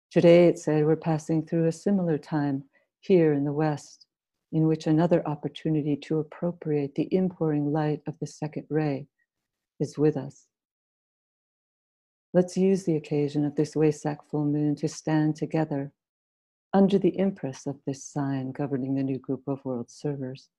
Today, 0.10 0.48
it 0.48 0.58
said, 0.58 0.84
we're 0.84 0.96
passing 0.96 1.46
through 1.46 1.68
a 1.68 1.72
similar 1.72 2.18
time 2.18 2.64
here 3.02 3.34
in 3.34 3.44
the 3.44 3.54
West, 3.54 4.08
in 4.52 4.68
which 4.68 4.88
another 4.88 5.28
opportunity 5.28 5.96
to 5.96 6.20
appropriate 6.20 6.96
the 6.96 7.08
impouring 7.14 7.72
light 7.72 8.02
of 8.08 8.16
the 8.20 8.28
second 8.28 8.66
ray 8.70 9.08
is 9.80 9.98
with 9.98 10.18
us. 10.18 10.48
Let's 12.34 12.58
use 12.58 12.84
the 12.84 12.96
occasion 12.96 13.46
of 13.46 13.56
this 13.56 13.76
Wesak 13.76 14.18
full 14.30 14.46
moon 14.46 14.76
to 14.78 14.88
stand 14.88 15.36
together 15.36 15.92
under 16.74 17.00
the 17.00 17.18
impress 17.18 17.66
of 17.66 17.80
this 17.86 18.04
sign 18.04 18.52
governing 18.52 18.96
the 18.96 19.04
new 19.04 19.18
group 19.18 19.42
of 19.48 19.64
world 19.66 19.90
servers, 19.90 20.50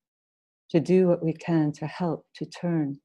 to 0.70 0.80
do 0.80 1.06
what 1.06 1.24
we 1.24 1.32
can 1.32 1.72
to 1.72 1.86
help 1.86 2.26
to 2.34 2.44
turn 2.46 3.00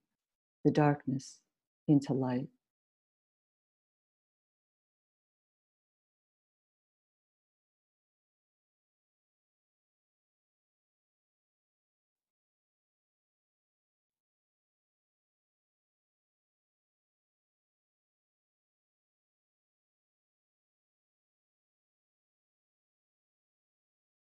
the 0.63 0.71
darkness 0.71 1.39
into 1.87 2.13
light. 2.13 2.47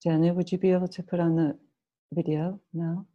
Daniel, 0.03 0.35
would 0.35 0.51
you 0.51 0.57
be 0.57 0.71
able 0.71 0.87
to 0.89 1.03
put 1.03 1.19
on 1.19 1.35
the 1.35 1.57
video 2.13 2.59
now? 2.73 3.05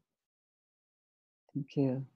Thank 1.54 1.76
you. 1.76 2.06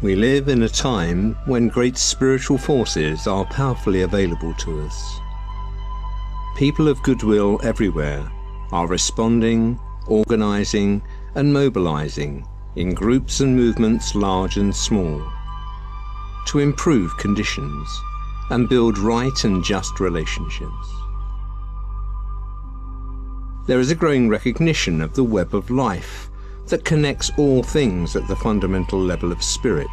We 0.00 0.14
live 0.14 0.46
in 0.48 0.62
a 0.62 0.68
time 0.68 1.36
when 1.46 1.66
great 1.66 1.98
spiritual 1.98 2.56
forces 2.56 3.26
are 3.26 3.44
powerfully 3.44 4.02
available 4.02 4.54
to 4.54 4.82
us. 4.82 5.18
People 6.56 6.86
of 6.86 7.02
goodwill 7.02 7.58
everywhere 7.64 8.30
are 8.70 8.86
responding, 8.86 9.76
organizing, 10.06 11.02
and 11.34 11.52
mobilizing 11.52 12.46
in 12.76 12.94
groups 12.94 13.40
and 13.40 13.56
movements 13.56 14.14
large 14.14 14.56
and 14.56 14.72
small 14.72 15.20
to 16.46 16.60
improve 16.60 17.16
conditions 17.16 17.88
and 18.50 18.68
build 18.68 18.98
right 18.98 19.42
and 19.42 19.64
just 19.64 19.98
relationships. 19.98 20.88
There 23.66 23.80
is 23.80 23.90
a 23.90 23.96
growing 23.96 24.28
recognition 24.28 25.00
of 25.00 25.14
the 25.14 25.24
web 25.24 25.56
of 25.56 25.70
life 25.70 26.30
that 26.68 26.84
connects 26.84 27.30
all 27.36 27.62
things 27.62 28.16
at 28.16 28.26
the 28.28 28.36
fundamental 28.36 29.00
level 29.00 29.32
of 29.32 29.42
spirit. 29.42 29.88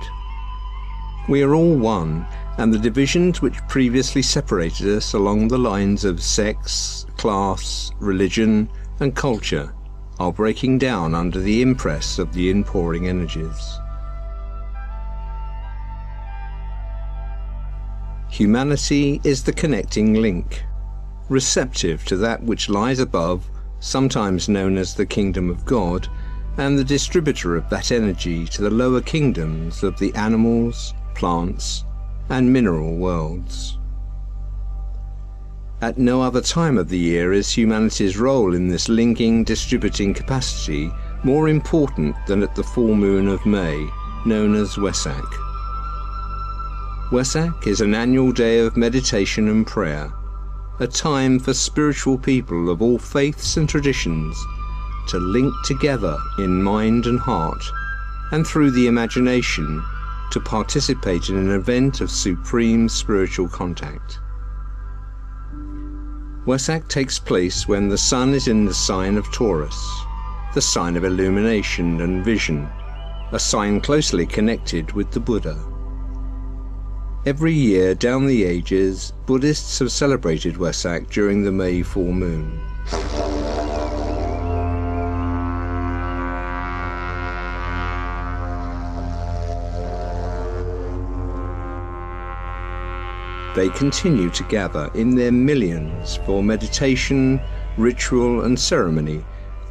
We 1.27 1.41
are 1.41 1.55
all 1.55 1.75
one, 1.75 2.27
and 2.57 2.73
the 2.73 2.79
divisions 2.79 3.41
which 3.41 3.67
previously 3.67 4.21
separated 4.21 4.87
us 4.87 5.13
along 5.13 5.47
the 5.47 5.57
lines 5.57 6.05
of 6.05 6.21
sex, 6.21 7.05
class, 7.17 7.91
religion, 7.99 8.69
and 8.99 9.15
culture 9.15 9.73
are 10.19 10.31
breaking 10.31 10.77
down 10.77 11.15
under 11.15 11.39
the 11.39 11.61
impress 11.61 12.19
of 12.19 12.33
the 12.33 12.49
inpouring 12.49 13.07
energies. 13.07 13.79
Humanity 18.29 19.21
is 19.23 19.43
the 19.43 19.53
connecting 19.53 20.15
link, 20.15 20.63
receptive 21.29 22.05
to 22.05 22.17
that 22.17 22.43
which 22.43 22.69
lies 22.69 22.99
above, 22.99 23.49
sometimes 23.79 24.49
known 24.49 24.77
as 24.77 24.93
the 24.93 25.05
kingdom 25.05 25.49
of 25.49 25.65
God, 25.65 26.07
and 26.57 26.77
the 26.77 26.83
distributor 26.83 27.55
of 27.55 27.69
that 27.69 27.91
energy 27.91 28.45
to 28.45 28.61
the 28.61 28.69
lower 28.69 29.01
kingdoms 29.01 29.83
of 29.83 29.97
the 29.99 30.13
animals, 30.15 30.93
plants, 31.13 31.83
and 32.29 32.51
mineral 32.51 32.95
worlds. 32.95 33.77
At 35.81 35.97
no 35.97 36.21
other 36.21 36.41
time 36.41 36.77
of 36.77 36.87
the 36.87 36.97
year 36.97 37.33
is 37.33 37.51
humanity's 37.51 38.17
role 38.17 38.55
in 38.55 38.69
this 38.69 38.87
linking, 38.87 39.43
distributing 39.43 40.13
capacity 40.13 40.89
more 41.23 41.49
important 41.49 42.15
than 42.27 42.41
at 42.43 42.55
the 42.55 42.63
full 42.63 42.95
moon 42.95 43.27
of 43.27 43.45
May, 43.45 43.89
known 44.25 44.55
as 44.55 44.75
Wesak. 44.75 45.29
Wesak 47.11 47.67
is 47.67 47.81
an 47.81 47.93
annual 47.93 48.31
day 48.31 48.59
of 48.59 48.77
meditation 48.77 49.49
and 49.49 49.67
prayer, 49.67 50.11
a 50.79 50.87
time 50.87 51.39
for 51.39 51.53
spiritual 51.53 52.17
people 52.17 52.69
of 52.69 52.81
all 52.81 52.97
faiths 52.97 53.57
and 53.57 53.67
traditions 53.67 54.37
to 55.07 55.19
link 55.19 55.53
together 55.63 56.17
in 56.37 56.61
mind 56.61 57.05
and 57.05 57.19
heart, 57.19 57.63
and 58.31 58.45
through 58.45 58.71
the 58.71 58.87
imagination 58.87 59.83
to 60.31 60.39
participate 60.39 61.29
in 61.29 61.37
an 61.37 61.51
event 61.51 62.01
of 62.01 62.09
supreme 62.09 62.89
spiritual 62.89 63.47
contact. 63.47 64.19
Wesak 66.45 66.87
takes 66.87 67.17
place 67.17 67.67
when 67.67 67.89
the 67.89 67.97
sun 67.97 68.33
is 68.33 68.47
in 68.47 68.65
the 68.65 68.73
sign 68.73 69.17
of 69.17 69.31
Taurus, 69.31 69.75
the 70.53 70.61
sign 70.61 70.95
of 70.95 71.03
illumination 71.03 72.01
and 72.01 72.23
vision, 72.23 72.69
a 73.31 73.39
sign 73.39 73.81
closely 73.81 74.25
connected 74.25 74.91
with 74.91 75.11
the 75.11 75.19
Buddha. 75.19 75.57
Every 77.25 77.53
year 77.53 77.95
down 77.95 78.27
the 78.27 78.43
ages, 78.43 79.11
Buddhists 79.25 79.79
have 79.79 79.91
celebrated 79.91 80.55
Wesak 80.55 81.09
during 81.09 81.43
the 81.43 81.51
May 81.51 81.81
full 81.81 82.11
moon. 82.11 82.61
They 93.55 93.69
continue 93.69 94.29
to 94.29 94.43
gather 94.43 94.91
in 94.95 95.15
their 95.15 95.31
millions 95.31 96.17
for 96.25 96.43
meditation, 96.43 97.39
ritual, 97.77 98.43
and 98.43 98.59
ceremony 98.59 99.23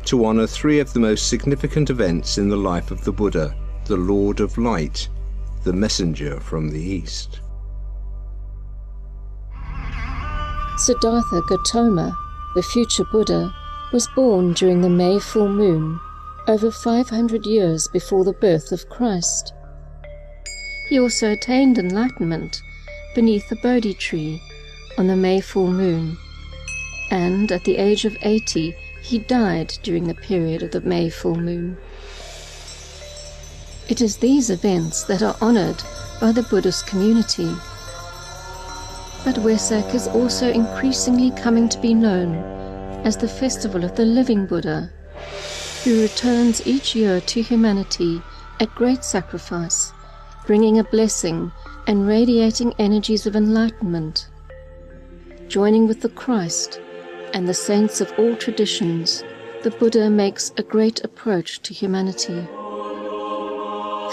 to 0.07 0.25
honor 0.25 0.47
three 0.47 0.81
of 0.81 0.92
the 0.92 1.01
most 1.01 1.29
significant 1.29 1.90
events 1.90 2.38
in 2.38 2.49
the 2.49 2.57
life 2.57 2.90
of 2.90 3.05
the 3.05 3.12
Buddha, 3.12 3.55
the 3.85 3.97
Lord 3.97 4.40
of 4.40 4.57
Light, 4.57 5.09
the 5.64 5.73
messenger 5.73 6.40
from 6.40 6.70
the 6.70 6.81
East. 6.81 7.40
Siddhartha 10.79 11.42
Gautama, 11.42 12.16
the 12.55 12.62
future 12.62 13.05
Buddha, 13.12 13.55
was 13.92 14.09
born 14.16 14.55
during 14.55 14.81
the 14.81 14.90
May 14.90 15.18
full 15.18 15.49
moon, 15.49 16.01
over 16.49 16.70
500 16.70 17.47
years 17.47 17.87
before 17.92 18.25
the 18.25 18.33
birth 18.33 18.73
of 18.73 18.88
Christ. 18.88 19.53
He 20.88 20.99
also 20.99 21.33
attained 21.33 21.79
enlightenment 21.79 22.61
beneath 23.14 23.50
a 23.53 23.57
Bodhi 23.57 23.94
tree 23.94 24.42
on 24.98 25.07
the 25.07 25.16
May 25.16 25.40
full 25.40 25.68
moon, 25.68 26.18
and 27.11 27.50
at 27.53 27.64
the 27.64 27.77
age 27.77 28.05
of 28.05 28.16
80 28.22 28.74
he 29.03 29.18
died 29.18 29.79
during 29.83 30.07
the 30.07 30.14
period 30.14 30.62
of 30.62 30.72
the 30.72 30.81
May 30.81 31.09
full 31.11 31.37
moon. 31.37 31.77
It 33.88 34.00
is 34.00 34.16
these 34.16 34.50
events 34.50 35.05
that 35.05 35.22
are 35.22 35.37
honored 35.40 35.83
by 36.20 36.33
the 36.33 36.42
Buddhist 36.44 36.87
community. 36.87 37.55
But 39.24 39.37
Wesak 39.37 39.94
is 39.94 40.09
also 40.09 40.50
increasingly 40.50 41.31
coming 41.33 41.68
to 41.68 41.81
be 41.81 41.94
known 41.94 42.35
as 43.05 43.16
the 43.16 43.29
festival 43.29 43.85
of 43.85 43.94
the 43.94 44.05
living 44.05 44.46
Buddha, 44.46 44.90
who 45.85 46.00
returns 46.00 46.66
each 46.66 46.94
year 46.94 47.20
to 47.20 47.42
humanity 47.42 48.22
at 48.59 48.74
great 48.74 49.05
sacrifice, 49.05 49.92
bringing 50.46 50.79
a 50.79 50.85
blessing 50.85 51.53
and 51.87 52.07
radiating 52.07 52.73
energies 52.79 53.27
of 53.27 53.37
enlightenment. 53.37 54.29
Joining 55.49 55.87
with 55.87 56.01
the 56.01 56.09
Christ 56.09 56.81
and 57.33 57.49
the 57.49 57.55
saints 57.55 58.01
of 58.01 58.12
all 58.18 58.35
traditions, 58.37 59.23
the 59.62 59.70
Buddha 59.70 60.09
makes 60.09 60.53
a 60.57 60.62
great 60.62 61.05
approach 61.05 61.61
to 61.61 61.75
humanity. 61.75 62.47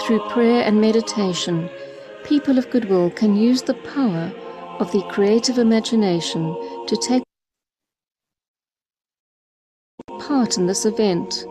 Through 0.02 0.28
prayer 0.30 0.62
and 0.64 0.80
meditation, 0.80 1.70
people 2.24 2.58
of 2.58 2.70
goodwill 2.70 3.10
can 3.10 3.36
use 3.36 3.62
the 3.62 3.74
power 3.74 4.32
of 4.78 4.90
the 4.92 5.02
creative 5.10 5.58
imagination 5.58 6.56
to 6.86 6.96
take 6.96 7.22
part 10.18 10.58
in 10.58 10.66
this 10.66 10.84
event 10.84 11.44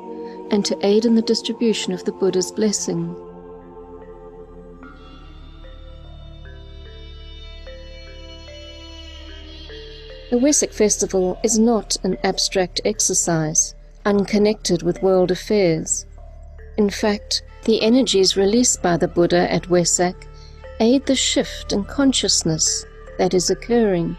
and 0.52 0.66
to 0.66 0.78
aid 0.86 1.06
in 1.06 1.16
the 1.16 1.22
distribution 1.22 1.94
of 1.94 2.04
the 2.06 2.12
Buddha's 2.12 2.52
blessing. 2.52 3.16
The 10.32 10.38
Wesak 10.40 10.72
festival 10.72 11.38
is 11.44 11.60
not 11.60 11.98
an 12.06 12.18
abstract 12.24 12.80
exercise, 12.86 13.76
unconnected 14.06 14.82
with 14.82 15.04
world 15.04 15.30
affairs. 15.30 16.06
In 16.78 16.90
fact, 16.90 17.44
the 17.66 17.82
energies 17.82 18.38
released 18.38 18.82
by 18.82 18.96
the 18.96 19.10
Buddha 19.10 19.52
at 19.52 19.68
Wesak 19.68 20.16
aid 20.80 21.06
the 21.06 21.18
shift 21.18 21.74
in 21.74 21.84
consciousness 21.84 22.86
that 23.18 23.34
is 23.34 23.50
occurring, 23.50 24.16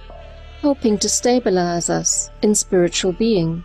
helping 0.60 0.98
to 0.98 1.08
stabilize 1.08 1.88
us 1.88 2.28
in 2.42 2.54
spiritual 2.54 3.14
being, 3.14 3.64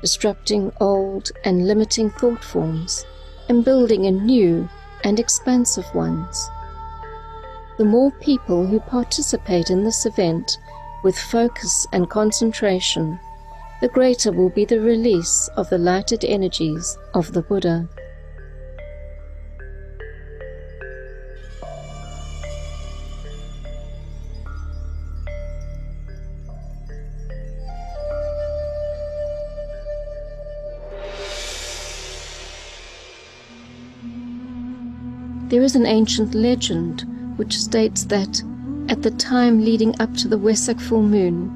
disrupting 0.00 0.72
old 0.80 1.30
and 1.44 1.68
limiting 1.68 2.10
thought 2.10 2.42
forms, 2.42 3.06
and 3.48 3.64
building 3.64 4.06
in 4.06 4.26
new 4.26 4.68
and 5.04 5.20
expansive 5.20 5.86
ones. 5.94 6.50
The 7.78 7.84
more 7.84 8.10
people 8.10 8.66
who 8.66 8.80
participate 8.80 9.70
in 9.70 9.84
this 9.84 10.04
event 10.04 10.58
with 11.02 11.18
focus 11.18 11.86
and 11.92 12.10
concentration, 12.10 13.18
the 13.80 13.88
greater 13.88 14.30
will 14.30 14.50
be 14.50 14.64
the 14.64 14.80
release 14.80 15.48
of 15.56 15.70
the 15.70 15.78
lighted 15.78 16.24
energies 16.24 16.98
of 17.14 17.32
the 17.32 17.42
Buddha. 17.42 17.88
There 35.48 35.62
is 35.62 35.74
an 35.74 35.84
ancient 35.84 36.32
legend 36.32 37.04
which 37.36 37.58
states 37.58 38.04
that 38.04 38.40
at 38.90 39.02
the 39.02 39.10
time 39.12 39.64
leading 39.64 39.94
up 40.00 40.12
to 40.16 40.26
the 40.26 40.38
Wesak 40.38 40.80
full 40.80 41.04
moon, 41.04 41.48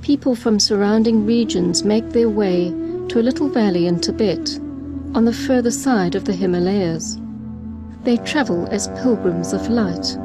people 0.00 0.34
from 0.34 0.58
surrounding 0.58 1.26
regions 1.26 1.84
make 1.84 2.08
their 2.10 2.30
way 2.30 2.70
to 3.10 3.20
a 3.20 3.26
little 3.28 3.50
valley 3.50 3.86
in 3.86 4.00
Tibet 4.00 4.58
on 5.14 5.26
the 5.26 5.34
further 5.34 5.70
side 5.70 6.14
of 6.14 6.24
the 6.24 6.32
Himalayas. 6.32 7.18
They 8.04 8.16
travel 8.16 8.66
as 8.68 8.88
pilgrims 9.02 9.52
of 9.52 9.68
light. 9.68 10.16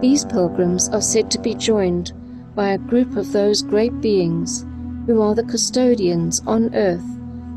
These 0.00 0.24
pilgrims 0.24 0.88
are 0.88 1.02
said 1.02 1.30
to 1.32 1.38
be 1.38 1.54
joined 1.54 2.12
by 2.54 2.70
a 2.70 2.78
group 2.78 3.14
of 3.18 3.32
those 3.32 3.60
great 3.60 4.00
beings 4.00 4.64
who 5.04 5.20
are 5.20 5.34
the 5.34 5.44
custodians 5.44 6.40
on 6.46 6.74
earth 6.74 7.04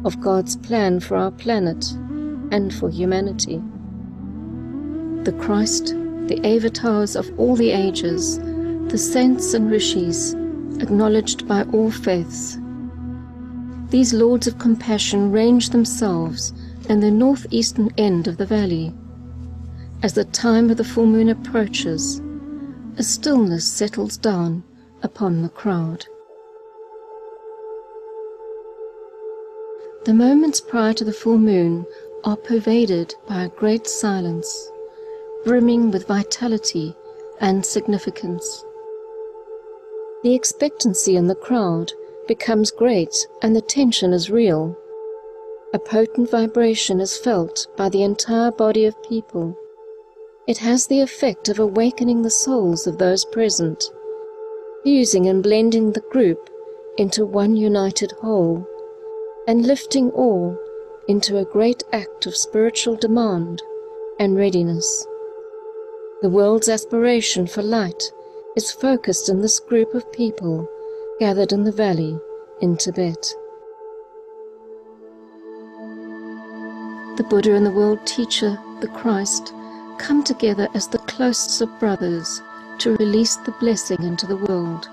of 0.03 0.19
God's 0.19 0.57
plan 0.57 0.99
for 0.99 1.15
our 1.15 1.31
planet 1.31 1.91
and 2.51 2.73
for 2.73 2.89
humanity. 2.89 3.63
The 5.23 5.37
Christ 5.39 5.95
the 6.27 6.39
avatars 6.45 7.15
of 7.15 7.31
all 7.37 7.55
the 7.55 7.71
ages, 7.71 8.39
the 8.87 8.97
saints 8.97 9.53
and 9.53 9.69
rishis, 9.69 10.33
acknowledged 10.79 11.47
by 11.47 11.63
all 11.73 11.91
faiths. 11.91 12.57
These 13.89 14.13
lords 14.13 14.47
of 14.47 14.57
compassion 14.57 15.31
range 15.31 15.69
themselves 15.69 16.53
in 16.89 16.99
the 16.99 17.11
northeastern 17.11 17.89
end 17.97 18.27
of 18.27 18.37
the 18.37 18.45
valley. 18.45 18.93
As 20.01 20.13
the 20.13 20.25
time 20.25 20.69
of 20.69 20.77
the 20.77 20.83
full 20.83 21.05
moon 21.05 21.29
approaches, 21.29 22.21
a 22.97 23.03
stillness 23.03 23.65
settles 23.65 24.17
down 24.17 24.63
upon 25.01 25.41
the 25.41 25.49
crowd. 25.49 26.05
The 30.05 30.13
moments 30.13 30.59
prior 30.59 30.93
to 30.93 31.03
the 31.03 31.13
full 31.13 31.37
moon 31.37 31.85
are 32.23 32.37
pervaded 32.37 33.15
by 33.27 33.43
a 33.43 33.49
great 33.49 33.87
silence 33.87 34.69
brimming 35.43 35.91
with 35.91 36.07
vitality 36.07 36.95
and 37.41 37.65
significance. 37.65 38.63
The 40.23 40.33
expectancy 40.33 41.17
in 41.17 41.27
the 41.27 41.35
crowd 41.35 41.91
becomes 42.27 42.71
great 42.71 43.27
and 43.41 43.55
the 43.55 43.61
tension 43.61 44.13
is 44.13 44.29
real. 44.29 44.77
A 45.73 45.79
potent 45.79 46.29
vibration 46.29 47.01
is 47.01 47.17
felt 47.17 47.67
by 47.75 47.89
the 47.89 48.03
entire 48.03 48.51
body 48.51 48.85
of 48.85 49.03
people. 49.03 49.57
It 50.47 50.59
has 50.59 50.87
the 50.87 51.01
effect 51.01 51.49
of 51.49 51.59
awakening 51.59 52.21
the 52.21 52.29
souls 52.29 52.87
of 52.87 52.97
those 52.97 53.25
present, 53.25 53.83
fusing 54.83 55.27
and 55.27 55.43
blending 55.43 55.91
the 55.91 56.05
group 56.11 56.49
into 56.97 57.25
one 57.25 57.55
united 57.55 58.11
whole, 58.13 58.65
and 59.47 59.65
lifting 59.65 60.09
all 60.11 60.57
into 61.07 61.37
a 61.37 61.45
great 61.45 61.83
act 61.91 62.25
of 62.27 62.35
spiritual 62.35 62.95
demand 62.95 63.61
and 64.19 64.37
readiness. 64.37 65.05
The 66.23 66.29
world's 66.29 66.69
aspiration 66.69 67.47
for 67.47 67.61
light 67.61 68.01
is 68.55 68.71
focused 68.71 69.27
in 69.27 69.41
this 69.41 69.59
group 69.59 69.93
of 69.93 70.09
people 70.13 70.65
gathered 71.19 71.51
in 71.51 71.65
the 71.65 71.71
valley 71.73 72.17
in 72.61 72.77
Tibet. 72.77 73.35
The 77.17 77.25
Buddha 77.29 77.53
and 77.53 77.65
the 77.65 77.73
world 77.73 78.07
teacher, 78.07 78.57
the 78.79 78.87
Christ, 78.87 79.53
come 79.97 80.23
together 80.23 80.69
as 80.73 80.87
the 80.87 80.99
closest 80.99 81.59
of 81.59 81.77
brothers 81.77 82.41
to 82.77 82.95
release 82.95 83.35
the 83.35 83.51
blessing 83.59 84.01
into 84.01 84.25
the 84.25 84.37
world. 84.37 84.87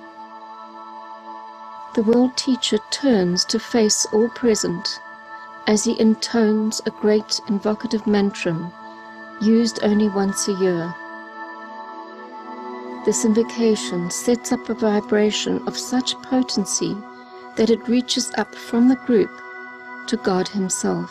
The 1.94 2.02
world 2.02 2.36
teacher 2.36 2.78
turns 2.90 3.44
to 3.44 3.60
face 3.60 4.04
all 4.12 4.30
present 4.30 4.98
as 5.68 5.84
he 5.84 5.94
intones 6.00 6.82
a 6.86 6.90
great 6.90 7.40
invocative 7.46 8.04
mantra 8.04 8.72
used 9.40 9.78
only 9.84 10.08
once 10.08 10.48
a 10.48 10.54
year. 10.54 10.92
This 13.04 13.24
invocation 13.24 14.10
sets 14.10 14.52
up 14.52 14.68
a 14.68 14.74
vibration 14.74 15.66
of 15.66 15.76
such 15.76 16.20
potency 16.20 16.94
that 17.56 17.70
it 17.70 17.88
reaches 17.88 18.30
up 18.36 18.54
from 18.54 18.88
the 18.88 18.96
group 18.96 19.30
to 20.06 20.18
God 20.18 20.48
Himself. 20.48 21.10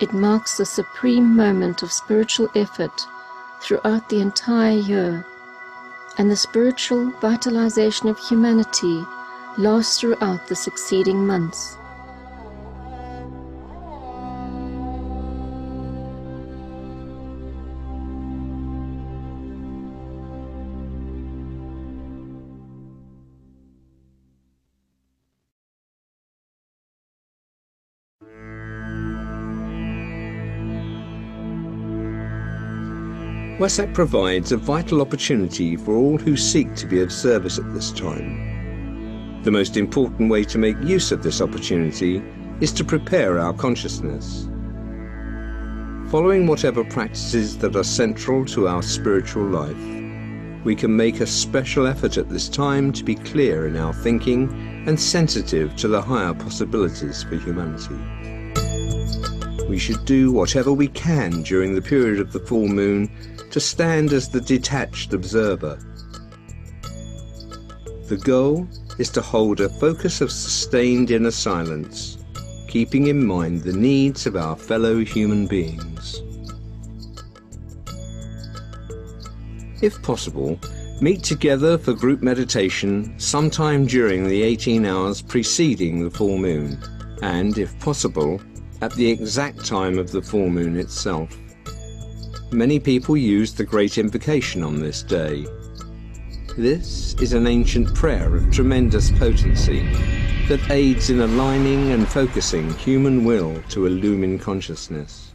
It 0.00 0.12
marks 0.12 0.58
the 0.58 0.66
supreme 0.66 1.34
moment 1.34 1.82
of 1.82 1.90
spiritual 1.90 2.50
effort 2.54 3.06
throughout 3.62 4.06
the 4.10 4.20
entire 4.20 4.76
year, 4.76 5.26
and 6.18 6.30
the 6.30 6.36
spiritual 6.36 7.10
vitalization 7.12 8.10
of 8.10 8.18
humanity 8.18 9.02
lasts 9.56 9.98
throughout 9.98 10.46
the 10.46 10.56
succeeding 10.56 11.26
months. 11.26 11.78
Wesak 33.66 33.92
provides 33.92 34.52
a 34.52 34.56
vital 34.56 35.00
opportunity 35.00 35.74
for 35.74 35.96
all 35.96 36.18
who 36.18 36.36
seek 36.36 36.76
to 36.76 36.86
be 36.86 37.00
of 37.00 37.10
service 37.10 37.58
at 37.58 37.74
this 37.74 37.90
time. 37.90 39.42
The 39.42 39.50
most 39.50 39.76
important 39.76 40.30
way 40.30 40.44
to 40.44 40.56
make 40.56 40.80
use 40.82 41.10
of 41.10 41.24
this 41.24 41.40
opportunity 41.40 42.22
is 42.60 42.70
to 42.74 42.84
prepare 42.84 43.40
our 43.40 43.52
consciousness. 43.52 44.44
Following 46.12 46.46
whatever 46.46 46.84
practices 46.84 47.58
that 47.58 47.74
are 47.74 47.82
central 47.82 48.44
to 48.44 48.68
our 48.68 48.84
spiritual 48.84 49.48
life, 49.48 50.64
we 50.64 50.76
can 50.76 50.94
make 50.94 51.18
a 51.18 51.26
special 51.26 51.88
effort 51.88 52.18
at 52.18 52.28
this 52.28 52.48
time 52.48 52.92
to 52.92 53.02
be 53.02 53.16
clear 53.16 53.66
in 53.66 53.76
our 53.76 53.92
thinking 53.92 54.84
and 54.86 55.00
sensitive 55.00 55.74
to 55.74 55.88
the 55.88 56.00
higher 56.00 56.34
possibilities 56.34 57.24
for 57.24 57.34
humanity. 57.34 57.96
We 59.68 59.80
should 59.80 60.04
do 60.04 60.30
whatever 60.30 60.72
we 60.72 60.86
can 60.86 61.42
during 61.42 61.74
the 61.74 61.82
period 61.82 62.20
of 62.20 62.30
the 62.30 62.38
full 62.38 62.68
moon 62.68 63.10
to 63.56 63.60
stand 63.60 64.12
as 64.12 64.28
the 64.28 64.40
detached 64.42 65.14
observer. 65.14 65.78
The 68.06 68.18
goal 68.18 68.68
is 68.98 69.08
to 69.12 69.22
hold 69.22 69.62
a 69.62 69.70
focus 69.70 70.20
of 70.20 70.30
sustained 70.30 71.10
inner 71.10 71.30
silence, 71.30 72.18
keeping 72.68 73.06
in 73.06 73.26
mind 73.26 73.62
the 73.62 73.72
needs 73.72 74.26
of 74.26 74.36
our 74.36 74.56
fellow 74.56 75.02
human 75.02 75.46
beings. 75.46 76.20
If 79.80 80.02
possible, 80.02 80.60
meet 81.00 81.22
together 81.22 81.78
for 81.78 81.94
group 81.94 82.20
meditation 82.22 83.18
sometime 83.18 83.86
during 83.86 84.28
the 84.28 84.42
18 84.42 84.84
hours 84.84 85.22
preceding 85.22 86.04
the 86.04 86.10
full 86.10 86.36
moon, 86.36 86.78
and, 87.22 87.56
if 87.56 87.80
possible, 87.80 88.38
at 88.82 88.92
the 88.96 89.10
exact 89.10 89.64
time 89.64 89.98
of 89.98 90.12
the 90.12 90.20
full 90.20 90.50
moon 90.50 90.76
itself. 90.76 91.34
Many 92.56 92.80
people 92.80 93.18
use 93.18 93.52
the 93.52 93.64
Great 93.64 93.98
Invocation 93.98 94.62
on 94.62 94.80
this 94.80 95.02
day. 95.02 95.44
This 96.56 97.12
is 97.20 97.34
an 97.34 97.46
ancient 97.46 97.94
prayer 97.94 98.34
of 98.34 98.50
tremendous 98.50 99.10
potency 99.10 99.80
that 100.48 100.70
aids 100.70 101.10
in 101.10 101.20
aligning 101.20 101.92
and 101.92 102.08
focusing 102.08 102.72
human 102.76 103.26
will 103.26 103.62
to 103.68 103.84
illumine 103.84 104.38
consciousness. 104.38 105.34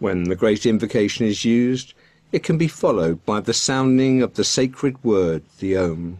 When 0.00 0.24
the 0.24 0.34
Great 0.34 0.66
Invocation 0.66 1.26
is 1.26 1.44
used, 1.44 1.94
it 2.32 2.42
can 2.42 2.58
be 2.58 2.66
followed 2.66 3.24
by 3.24 3.38
the 3.38 3.54
sounding 3.54 4.22
of 4.22 4.34
the 4.34 4.42
sacred 4.42 4.96
word, 5.04 5.44
the 5.60 5.76
Om. 5.76 6.18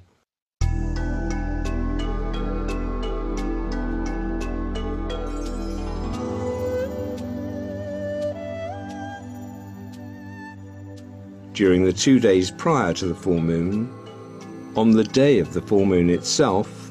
During 11.57 11.85
the 11.85 11.92
two 11.95 12.21
days 12.21 12.51
prior 12.51 12.92
to 12.92 13.07
the 13.07 13.14
full 13.14 13.40
moon, 13.40 13.90
on 14.77 14.90
the 14.90 15.05
day 15.05 15.38
of 15.38 15.55
the 15.55 15.62
full 15.62 15.87
moon 15.87 16.11
itself, 16.11 16.90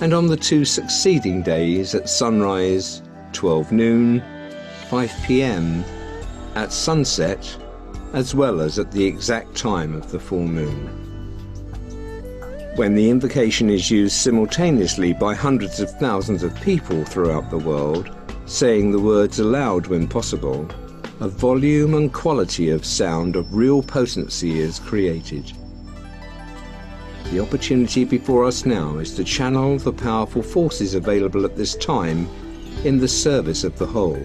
and 0.00 0.14
on 0.14 0.28
the 0.28 0.36
two 0.36 0.64
succeeding 0.64 1.42
days 1.42 1.92
at 1.92 2.08
sunrise, 2.08 3.02
12 3.32 3.72
noon, 3.72 4.22
5 4.90 5.12
pm, 5.24 5.84
at 6.54 6.70
sunset, 6.70 7.56
as 8.12 8.32
well 8.32 8.60
as 8.60 8.78
at 8.78 8.92
the 8.92 9.04
exact 9.04 9.56
time 9.56 9.92
of 9.92 10.12
the 10.12 10.20
full 10.20 10.46
moon. 10.46 10.86
When 12.76 12.94
the 12.94 13.10
invocation 13.10 13.68
is 13.68 13.90
used 13.90 14.14
simultaneously 14.14 15.14
by 15.14 15.34
hundreds 15.34 15.80
of 15.80 15.90
thousands 15.98 16.44
of 16.44 16.54
people 16.60 17.04
throughout 17.04 17.50
the 17.50 17.58
world, 17.58 18.14
saying 18.44 18.92
the 18.92 19.00
words 19.00 19.40
aloud 19.40 19.88
when 19.88 20.06
possible, 20.06 20.70
a 21.20 21.28
volume 21.28 21.94
and 21.94 22.12
quality 22.12 22.68
of 22.68 22.84
sound 22.84 23.36
of 23.36 23.54
real 23.54 23.82
potency 23.82 24.60
is 24.60 24.78
created. 24.78 25.50
The 27.30 27.40
opportunity 27.40 28.04
before 28.04 28.44
us 28.44 28.66
now 28.66 28.98
is 28.98 29.14
to 29.16 29.24
channel 29.24 29.78
the 29.78 29.94
powerful 29.94 30.42
forces 30.42 30.94
available 30.94 31.46
at 31.46 31.56
this 31.56 31.74
time 31.74 32.28
in 32.84 32.98
the 32.98 33.08
service 33.08 33.64
of 33.64 33.78
the 33.78 33.86
whole. 33.86 34.22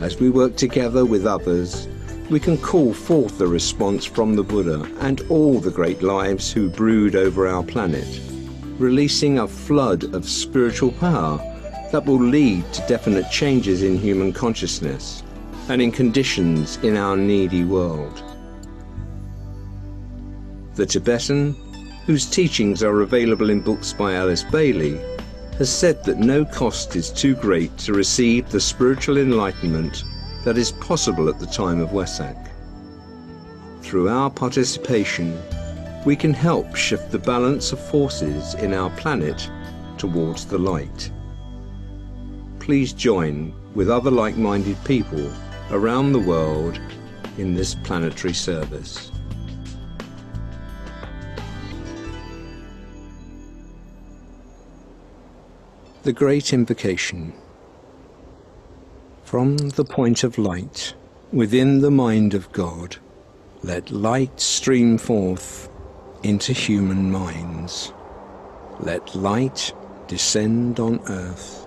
As 0.00 0.18
we 0.18 0.30
work 0.30 0.56
together 0.56 1.04
with 1.04 1.26
others, 1.26 1.86
we 2.28 2.40
can 2.40 2.58
call 2.58 2.92
forth 2.92 3.38
the 3.38 3.46
response 3.46 4.04
from 4.04 4.34
the 4.34 4.42
Buddha 4.42 4.90
and 4.98 5.20
all 5.28 5.60
the 5.60 5.70
great 5.70 6.02
lives 6.02 6.52
who 6.52 6.68
brood 6.68 7.14
over 7.14 7.46
our 7.46 7.62
planet, 7.62 8.20
releasing 8.78 9.38
a 9.38 9.46
flood 9.46 10.12
of 10.12 10.28
spiritual 10.28 10.90
power 10.92 11.38
that 11.90 12.04
will 12.04 12.20
lead 12.20 12.72
to 12.72 12.86
definite 12.86 13.30
changes 13.30 13.82
in 13.82 13.98
human 13.98 14.32
consciousness 14.32 15.22
and 15.68 15.82
in 15.82 15.90
conditions 15.90 16.76
in 16.78 16.96
our 16.96 17.16
needy 17.16 17.64
world. 17.64 18.22
The 20.74 20.86
Tibetan, 20.86 21.52
whose 22.06 22.26
teachings 22.26 22.82
are 22.82 23.02
available 23.02 23.50
in 23.50 23.60
books 23.60 23.92
by 23.92 24.14
Alice 24.14 24.44
Bailey, 24.44 25.00
has 25.58 25.70
said 25.70 26.02
that 26.04 26.18
no 26.18 26.44
cost 26.44 26.96
is 26.96 27.10
too 27.10 27.34
great 27.34 27.76
to 27.78 27.92
receive 27.92 28.48
the 28.48 28.60
spiritual 28.60 29.18
enlightenment 29.18 30.04
that 30.44 30.56
is 30.56 30.72
possible 30.72 31.28
at 31.28 31.38
the 31.38 31.46
time 31.46 31.80
of 31.80 31.90
Wesak. 31.90 32.48
Through 33.82 34.08
our 34.08 34.30
participation, 34.30 35.38
we 36.06 36.16
can 36.16 36.32
help 36.32 36.74
shift 36.76 37.10
the 37.10 37.18
balance 37.18 37.72
of 37.72 37.80
forces 37.90 38.54
in 38.54 38.72
our 38.72 38.90
planet 38.90 39.50
towards 39.98 40.46
the 40.46 40.58
light 40.58 41.10
please 42.70 42.92
join 42.92 43.52
with 43.74 43.90
other 43.90 44.12
like-minded 44.12 44.76
people 44.84 45.28
around 45.72 46.12
the 46.12 46.20
world 46.20 46.78
in 47.36 47.52
this 47.52 47.74
planetary 47.74 48.32
service. 48.32 49.10
The 56.04 56.12
Great 56.12 56.52
Invocation 56.52 57.32
From 59.24 59.56
the 59.56 59.84
point 59.84 60.22
of 60.22 60.38
light, 60.38 60.94
within 61.32 61.80
the 61.80 61.90
mind 61.90 62.34
of 62.34 62.52
God, 62.52 62.96
let 63.64 63.90
light 63.90 64.38
stream 64.40 64.96
forth 64.96 65.68
into 66.22 66.52
human 66.52 67.10
minds. 67.10 67.92
Let 68.78 69.16
light 69.16 69.74
descend 70.06 70.78
on 70.78 71.00
earth. 71.08 71.66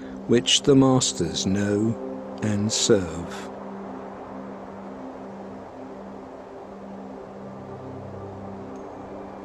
which 0.27 0.61
the 0.63 0.75
masters 0.75 1.45
know 1.45 1.95
and 2.43 2.71
serve. 2.71 3.49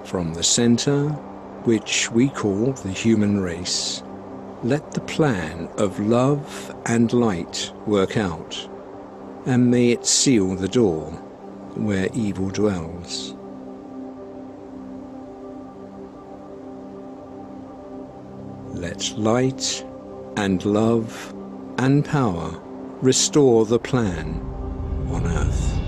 From 0.04 0.34
the 0.34 0.44
centre, 0.44 1.08
which 1.64 2.10
we 2.12 2.28
call 2.28 2.72
the 2.72 2.90
human 2.90 3.40
race, 3.40 4.02
let 4.62 4.92
the 4.92 5.00
plan 5.00 5.68
of 5.78 5.98
love 5.98 6.74
and 6.86 7.12
light 7.12 7.72
work 7.86 8.16
out, 8.16 8.68
and 9.46 9.70
may 9.70 9.90
it 9.90 10.06
seal 10.06 10.54
the 10.54 10.68
door 10.68 11.10
where 11.74 12.08
evil 12.14 12.48
dwells. 12.50 13.34
Let 18.74 19.10
light 19.18 19.84
and 20.36 20.64
love 20.64 21.34
and 21.78 22.04
power 22.04 22.50
restore 23.00 23.64
the 23.66 23.78
plan 23.78 24.40
on 25.10 25.26
earth. 25.26 25.85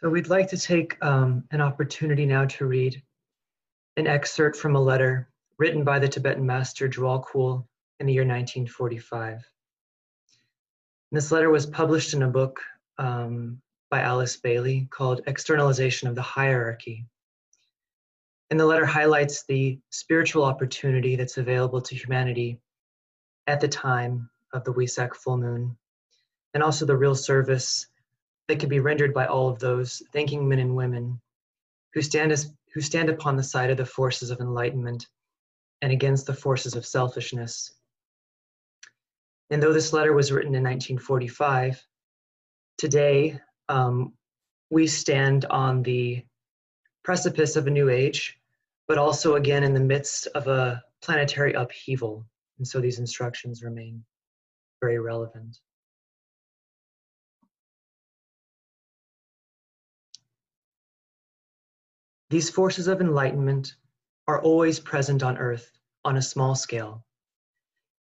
So 0.00 0.08
we'd 0.08 0.28
like 0.28 0.48
to 0.50 0.58
take 0.58 0.96
um, 1.02 1.42
an 1.50 1.60
opportunity 1.60 2.24
now 2.24 2.44
to 2.44 2.66
read 2.66 3.02
an 3.96 4.06
excerpt 4.06 4.56
from 4.56 4.76
a 4.76 4.80
letter 4.80 5.28
written 5.58 5.82
by 5.82 5.98
the 5.98 6.06
Tibetan 6.06 6.46
master 6.46 6.88
Djwhal 6.88 7.24
Khul 7.24 7.66
in 7.98 8.06
the 8.06 8.12
year 8.12 8.22
1945. 8.22 9.32
And 9.32 9.42
this 11.10 11.32
letter 11.32 11.50
was 11.50 11.66
published 11.66 12.14
in 12.14 12.22
a 12.22 12.28
book 12.28 12.60
um, 12.98 13.60
by 13.90 14.02
Alice 14.02 14.36
Bailey 14.36 14.86
called 14.88 15.22
Externalization 15.26 16.06
of 16.06 16.14
the 16.14 16.22
Hierarchy. 16.22 17.04
And 18.50 18.60
the 18.60 18.66
letter 18.66 18.86
highlights 18.86 19.44
the 19.48 19.80
spiritual 19.90 20.44
opportunity 20.44 21.16
that's 21.16 21.38
available 21.38 21.80
to 21.82 21.96
humanity 21.96 22.60
at 23.48 23.60
the 23.60 23.68
time 23.68 24.30
of 24.52 24.62
the 24.62 24.72
Wesak 24.72 25.16
full 25.16 25.38
moon, 25.38 25.76
and 26.54 26.62
also 26.62 26.86
the 26.86 26.96
real 26.96 27.16
service 27.16 27.88
that 28.48 28.58
can 28.58 28.68
be 28.68 28.80
rendered 28.80 29.14
by 29.14 29.26
all 29.26 29.48
of 29.48 29.58
those 29.58 30.02
thinking 30.12 30.48
men 30.48 30.58
and 30.58 30.74
women 30.74 31.20
who 31.92 32.02
stand, 32.02 32.32
as, 32.32 32.52
who 32.74 32.80
stand 32.80 33.08
upon 33.08 33.36
the 33.36 33.42
side 33.42 33.70
of 33.70 33.76
the 33.76 33.86
forces 33.86 34.30
of 34.30 34.40
enlightenment 34.40 35.06
and 35.82 35.92
against 35.92 36.26
the 36.26 36.34
forces 36.34 36.74
of 36.74 36.84
selfishness. 36.84 37.72
And 39.50 39.62
though 39.62 39.72
this 39.72 39.92
letter 39.92 40.12
was 40.12 40.32
written 40.32 40.54
in 40.54 40.62
1945, 40.62 41.82
today 42.76 43.38
um, 43.68 44.12
we 44.70 44.86
stand 44.86 45.44
on 45.46 45.82
the 45.82 46.24
precipice 47.04 47.56
of 47.56 47.66
a 47.66 47.70
new 47.70 47.88
age, 47.88 48.38
but 48.86 48.98
also 48.98 49.36
again 49.36 49.62
in 49.62 49.72
the 49.72 49.80
midst 49.80 50.26
of 50.34 50.48
a 50.48 50.82
planetary 51.02 51.52
upheaval. 51.52 52.26
And 52.58 52.66
so 52.66 52.80
these 52.80 52.98
instructions 52.98 53.62
remain 53.62 54.04
very 54.80 54.98
relevant. 54.98 55.58
These 62.30 62.50
forces 62.50 62.88
of 62.88 63.00
enlightenment 63.00 63.74
are 64.26 64.42
always 64.42 64.78
present 64.78 65.22
on 65.22 65.38
Earth 65.38 65.72
on 66.04 66.18
a 66.18 66.22
small 66.22 66.54
scale, 66.54 67.06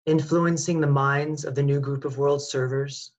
influencing 0.06 0.80
the 0.80 0.86
minds 0.86 1.44
of 1.44 1.54
the 1.54 1.62
new 1.62 1.78
group 1.78 2.06
of 2.06 2.16
world 2.16 2.40
servers, 2.40 3.12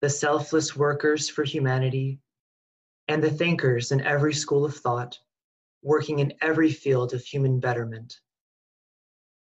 the 0.00 0.10
selfless 0.10 0.74
workers 0.74 1.28
for 1.28 1.44
humanity, 1.44 2.18
and 3.06 3.22
the 3.22 3.30
thinkers 3.30 3.92
in 3.92 4.00
every 4.00 4.34
school 4.34 4.64
of 4.64 4.76
thought, 4.76 5.16
working 5.80 6.18
in 6.18 6.34
every 6.40 6.72
field 6.72 7.14
of 7.14 7.22
human 7.22 7.60
betterment. 7.60 8.18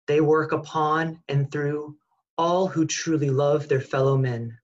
They 0.08 0.20
work 0.20 0.50
upon 0.50 1.22
and 1.28 1.48
through 1.52 1.96
all 2.36 2.66
who 2.66 2.86
truly 2.86 3.30
love 3.30 3.68
their 3.68 3.80
fellow 3.80 4.16
men. 4.16 4.58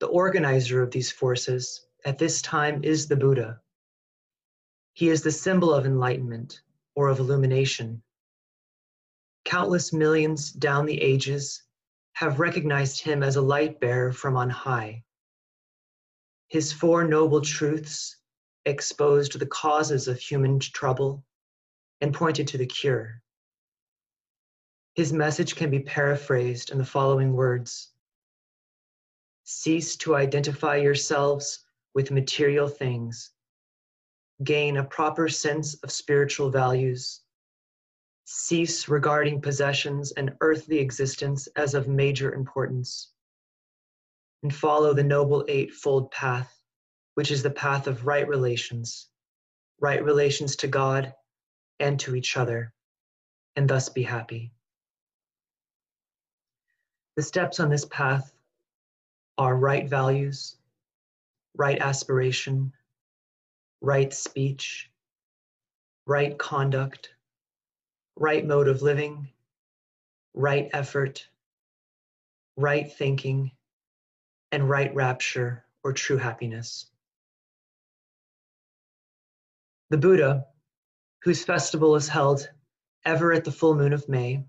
The 0.00 0.08
organizer 0.08 0.82
of 0.82 0.90
these 0.90 1.12
forces 1.12 1.86
at 2.04 2.18
this 2.18 2.42
time 2.42 2.82
is 2.82 3.06
the 3.06 3.14
Buddha 3.14 3.60
he 4.92 5.08
is 5.08 5.22
the 5.22 5.30
symbol 5.30 5.72
of 5.72 5.86
enlightenment 5.86 6.62
or 6.94 7.08
of 7.08 7.18
illumination. 7.18 8.02
Countless 9.44 9.92
millions 9.92 10.52
down 10.52 10.86
the 10.86 11.00
ages 11.00 11.62
have 12.12 12.40
recognized 12.40 13.00
him 13.00 13.22
as 13.22 13.36
a 13.36 13.42
light 13.42 13.80
bearer 13.80 14.12
from 14.12 14.36
on 14.36 14.50
high. 14.50 15.02
His 16.48 16.72
Four 16.72 17.04
Noble 17.04 17.40
Truths 17.40 18.16
exposed 18.66 19.38
the 19.38 19.46
causes 19.46 20.08
of 20.08 20.18
human 20.18 20.58
trouble 20.58 21.24
and 22.00 22.12
pointed 22.12 22.48
to 22.48 22.58
the 22.58 22.66
cure. 22.66 23.22
His 24.94 25.12
message 25.12 25.54
can 25.54 25.70
be 25.70 25.80
paraphrased 25.80 26.70
in 26.70 26.78
the 26.78 26.84
following 26.84 27.32
words 27.32 27.90
Cease 29.44 29.96
to 29.96 30.14
identify 30.14 30.76
yourselves 30.76 31.64
with 31.94 32.10
material 32.10 32.68
things 32.68 33.30
gain 34.44 34.78
a 34.78 34.84
proper 34.84 35.28
sense 35.28 35.74
of 35.82 35.92
spiritual 35.92 36.50
values, 36.50 37.20
cease 38.24 38.88
regarding 38.88 39.40
possessions 39.40 40.12
and 40.12 40.34
earthly 40.40 40.78
existence 40.78 41.46
as 41.56 41.74
of 41.74 41.88
major 41.88 42.32
importance, 42.32 43.12
and 44.42 44.54
follow 44.54 44.94
the 44.94 45.02
Noble 45.02 45.44
Eightfold 45.48 46.10
Path, 46.10 46.58
which 47.14 47.30
is 47.30 47.42
the 47.42 47.50
path 47.50 47.86
of 47.86 48.06
right 48.06 48.26
relations, 48.26 49.08
right 49.80 50.02
relations 50.02 50.56
to 50.56 50.68
God 50.68 51.12
and 51.78 51.98
to 52.00 52.14
each 52.14 52.36
other, 52.36 52.72
and 53.56 53.68
thus 53.68 53.88
be 53.88 54.02
happy. 54.02 54.52
The 57.16 57.22
steps 57.22 57.60
on 57.60 57.68
this 57.68 57.84
path 57.84 58.32
are 59.36 59.56
right 59.56 59.88
values, 59.88 60.56
right 61.56 61.78
aspiration, 61.78 62.72
right 63.80 64.12
speech, 64.12 64.90
right 66.06 66.36
conduct, 66.38 67.10
right 68.16 68.46
mode 68.46 68.68
of 68.68 68.82
living, 68.82 69.28
right 70.34 70.68
effort, 70.72 71.26
right 72.56 72.92
thinking, 72.92 73.52
and 74.52 74.68
right 74.68 74.94
rapture 74.94 75.64
or 75.82 75.92
true 75.92 76.18
happiness. 76.18 76.86
The 79.90 79.98
Buddha, 79.98 80.46
whose 81.22 81.44
festival 81.44 81.96
is 81.96 82.08
held 82.08 82.48
ever 83.04 83.32
at 83.32 83.44
the 83.44 83.52
full 83.52 83.74
moon 83.74 83.92
of 83.92 84.08
May, 84.08 84.44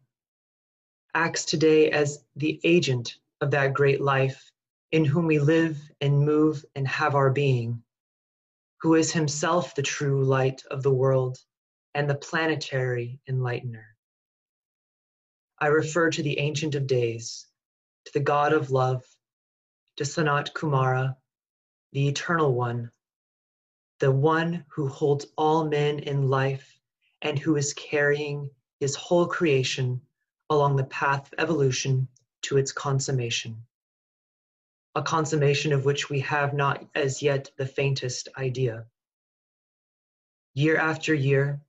acts 1.15 1.46
today 1.46 1.89
as 1.91 2.24
the 2.36 2.60
agent 2.63 3.17
of 3.41 3.52
that 3.52 3.74
great 3.74 4.02
life 4.02 4.52
in 4.91 5.06
whom 5.06 5.26
we 5.26 5.39
live 5.39 5.78
and 6.02 6.26
move 6.26 6.63
and 6.76 6.88
have 6.88 7.15
our 7.15 7.30
being 7.30 7.82
who 8.82 8.96
is 8.96 9.12
himself 9.12 9.76
the 9.76 9.82
true 9.82 10.24
light 10.26 10.63
of 10.72 10.82
the 10.82 10.94
world 10.94 11.38
and 11.94 12.10
the 12.10 12.15
planetary 12.15 13.20
enlightener. 13.30 13.84
I 15.60 15.67
refer 15.67 16.10
to 16.10 16.24
the 16.24 16.39
Ancient 16.39 16.74
of 16.74 16.88
Days, 16.88 17.46
to 18.06 18.13
the 18.13 18.20
God 18.20 18.54
of 18.54 18.72
Love, 18.72 19.04
to 19.98 20.04
Sanat 20.04 20.54
Kumara, 20.54 21.15
the 21.91 22.08
Eternal 22.08 22.54
One, 22.54 22.89
the 24.00 24.12
one 24.12 24.65
who 24.70 24.88
holds 24.88 25.28
all 25.38 25.65
men 25.65 26.00
in 26.00 26.30
life 26.30 26.80
and 27.22 27.38
who 27.38 27.58
is 27.58 27.74
carrying 27.74 28.50
his 28.80 28.96
whole 28.96 29.28
creation 29.28 30.02
along 30.50 30.76
the 30.76 30.86
path 30.86 31.32
of 31.32 31.39
evolution 31.39 32.08
to 32.41 32.58
its 32.58 32.72
consummation 32.72 33.63
a 34.94 35.02
consummation 35.02 35.72
of 35.72 35.86
which 35.86 36.10
we 36.10 36.20
have 36.20 36.54
not 36.54 36.86
as 36.96 37.22
yet 37.22 37.50
the 37.56 37.66
faintest 37.66 38.28
idea. 38.38 38.86
Year 40.54 40.76
after 40.76 41.14
year, 41.14 41.62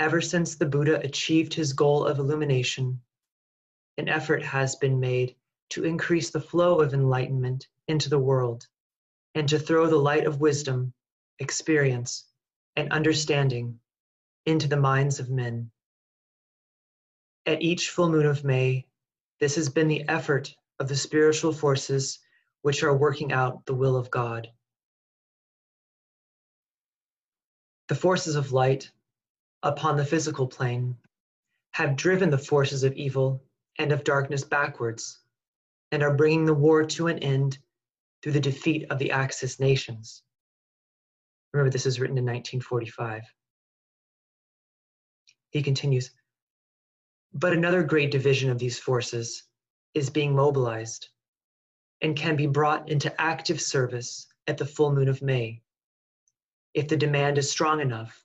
ever 0.00 0.20
since 0.20 0.56
the 0.56 0.66
Buddha 0.66 1.00
achieved 1.00 1.54
his 1.54 1.72
goal 1.72 2.04
of 2.04 2.18
illumination, 2.18 3.00
an 3.98 4.08
effort 4.08 4.42
has 4.42 4.74
been 4.74 4.98
made 4.98 5.36
to 5.68 5.84
increase 5.84 6.30
the 6.30 6.40
flow 6.40 6.80
of 6.80 6.92
enlightenment 6.92 7.68
into 7.86 8.08
the 8.08 8.18
world 8.18 8.66
and 9.36 9.48
to 9.48 9.58
throw 9.58 9.86
the 9.86 9.96
light 9.96 10.26
of 10.26 10.40
wisdom, 10.40 10.92
experience, 11.38 12.24
and 12.74 12.90
understanding 12.90 13.78
into 14.44 14.66
the 14.66 14.76
minds 14.76 15.20
of 15.20 15.30
men. 15.30 15.70
At 17.46 17.62
each 17.62 17.90
full 17.90 18.10
moon 18.10 18.26
of 18.26 18.42
May, 18.42 18.86
this 19.38 19.54
has 19.54 19.68
been 19.68 19.86
the 19.86 20.08
effort 20.08 20.52
of 20.80 20.88
the 20.88 20.96
spiritual 20.96 21.52
forces 21.52 22.18
which 22.62 22.82
are 22.82 22.96
working 22.96 23.32
out 23.32 23.64
the 23.66 23.74
will 23.74 23.96
of 23.96 24.10
God. 24.10 24.48
The 27.88 27.94
forces 27.94 28.36
of 28.36 28.52
light 28.52 28.90
upon 29.62 29.96
the 29.96 30.04
physical 30.04 30.46
plane 30.46 30.96
have 31.72 31.96
driven 31.96 32.30
the 32.30 32.38
forces 32.38 32.84
of 32.84 32.94
evil 32.94 33.42
and 33.78 33.92
of 33.92 34.04
darkness 34.04 34.44
backwards 34.44 35.18
and 35.92 36.02
are 36.02 36.14
bringing 36.14 36.44
the 36.44 36.54
war 36.54 36.84
to 36.84 37.08
an 37.08 37.18
end 37.18 37.58
through 38.22 38.32
the 38.32 38.40
defeat 38.40 38.86
of 38.90 38.98
the 38.98 39.10
Axis 39.10 39.58
nations. 39.58 40.22
Remember, 41.52 41.70
this 41.70 41.86
is 41.86 41.98
written 41.98 42.18
in 42.18 42.24
1945. 42.24 43.22
He 45.50 45.62
continues, 45.62 46.12
but 47.32 47.52
another 47.52 47.82
great 47.82 48.10
division 48.10 48.50
of 48.50 48.58
these 48.58 48.78
forces 48.78 49.44
is 49.94 50.10
being 50.10 50.34
mobilized 50.34 51.08
and 52.02 52.16
can 52.16 52.36
be 52.36 52.46
brought 52.46 52.88
into 52.88 53.20
active 53.20 53.60
service 53.60 54.26
at 54.46 54.58
the 54.58 54.66
full 54.66 54.92
moon 54.92 55.08
of 55.08 55.22
May. 55.22 55.62
If 56.74 56.88
the 56.88 56.96
demand 56.96 57.38
is 57.38 57.50
strong 57.50 57.80
enough, 57.80 58.24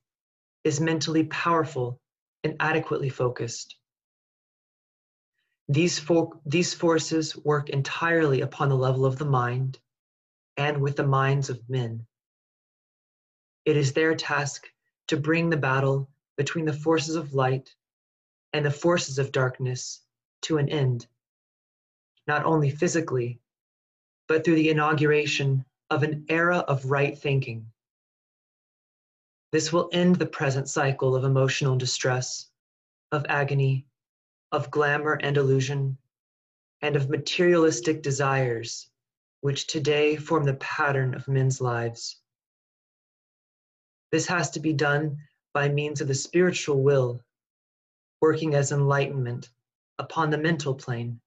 is 0.63 0.79
mentally 0.79 1.25
powerful 1.25 1.99
and 2.43 2.55
adequately 2.59 3.09
focused. 3.09 3.75
These, 5.67 5.99
fo- 5.99 6.39
these 6.45 6.73
forces 6.73 7.35
work 7.37 7.69
entirely 7.69 8.41
upon 8.41 8.69
the 8.69 8.75
level 8.75 9.05
of 9.05 9.17
the 9.17 9.25
mind 9.25 9.79
and 10.57 10.81
with 10.81 10.95
the 10.95 11.07
minds 11.07 11.49
of 11.49 11.69
men. 11.69 12.05
It 13.65 13.77
is 13.77 13.93
their 13.93 14.15
task 14.15 14.67
to 15.07 15.17
bring 15.17 15.49
the 15.49 15.57
battle 15.57 16.09
between 16.37 16.65
the 16.65 16.73
forces 16.73 17.15
of 17.15 17.33
light 17.33 17.73
and 18.53 18.65
the 18.65 18.71
forces 18.71 19.19
of 19.19 19.31
darkness 19.31 20.01
to 20.43 20.57
an 20.57 20.69
end, 20.69 21.07
not 22.27 22.45
only 22.45 22.69
physically, 22.69 23.39
but 24.27 24.43
through 24.43 24.55
the 24.55 24.69
inauguration 24.69 25.65
of 25.89 26.03
an 26.03 26.25
era 26.29 26.57
of 26.57 26.85
right 26.85 27.17
thinking. 27.17 27.71
This 29.51 29.71
will 29.71 29.89
end 29.93 30.15
the 30.15 30.25
present 30.25 30.67
cycle 30.67 31.15
of 31.15 31.23
emotional 31.23 31.77
distress, 31.77 32.49
of 33.11 33.25
agony, 33.29 33.85
of 34.51 34.71
glamour 34.71 35.13
and 35.13 35.37
illusion, 35.37 35.97
and 36.81 36.95
of 36.95 37.09
materialistic 37.09 38.01
desires 38.01 38.89
which 39.41 39.67
today 39.67 40.15
form 40.15 40.43
the 40.43 40.55
pattern 40.55 41.13
of 41.13 41.27
men's 41.27 41.61
lives. 41.61 42.19
This 44.11 44.25
has 44.25 44.49
to 44.51 44.59
be 44.59 44.73
done 44.73 45.19
by 45.53 45.69
means 45.69 46.01
of 46.01 46.07
the 46.07 46.15
spiritual 46.15 46.81
will, 46.81 47.23
working 48.21 48.55
as 48.55 48.71
enlightenment 48.71 49.51
upon 49.99 50.31
the 50.31 50.37
mental 50.39 50.73
plane, 50.73 51.21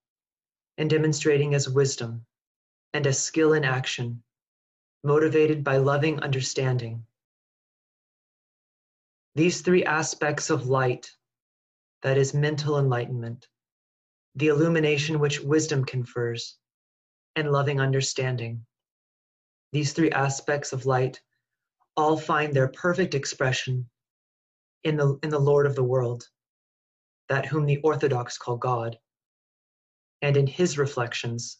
and 0.78 0.90
demonstrating 0.90 1.54
as 1.54 1.68
wisdom 1.68 2.26
and 2.92 3.06
a 3.06 3.12
skill 3.12 3.52
in 3.52 3.64
action, 3.64 4.22
motivated 5.04 5.62
by 5.62 5.76
loving 5.76 6.20
understanding. 6.20 7.04
These 9.34 9.60
three 9.60 9.84
aspects 9.84 10.50
of 10.50 10.66
light, 10.66 11.10
that 12.02 12.16
is 12.16 12.34
mental 12.34 12.78
enlightenment, 12.78 13.48
the 14.34 14.48
illumination 14.48 15.20
which 15.20 15.40
wisdom 15.40 15.84
confers, 15.84 16.56
and 17.36 17.52
loving 17.52 17.80
understanding. 17.80 18.64
These 19.72 19.92
three 19.92 20.10
aspects 20.10 20.72
of 20.72 20.86
light 20.86 21.20
all 21.96 22.16
find 22.16 22.54
their 22.54 22.68
perfect 22.68 23.14
expression 23.14 23.88
in 24.84 24.96
the, 24.96 25.18
in 25.22 25.30
the 25.30 25.38
Lord 25.38 25.66
of 25.66 25.74
the 25.74 25.84
world, 25.84 26.28
that 27.28 27.46
whom 27.46 27.66
the 27.66 27.78
Orthodox 27.78 28.38
call 28.38 28.56
God, 28.56 28.98
and 30.22 30.36
in 30.36 30.46
his 30.46 30.78
reflections, 30.78 31.58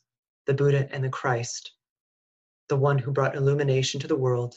the 0.49 0.55
Buddha 0.55 0.89
and 0.91 1.05
the 1.05 1.09
Christ, 1.09 1.71
the 2.69 2.77
one 2.77 2.99
who 2.99 3.13
brought 3.13 3.37
illumination 3.37 4.01
to 4.01 4.09
the 4.09 4.17
world, 4.17 4.57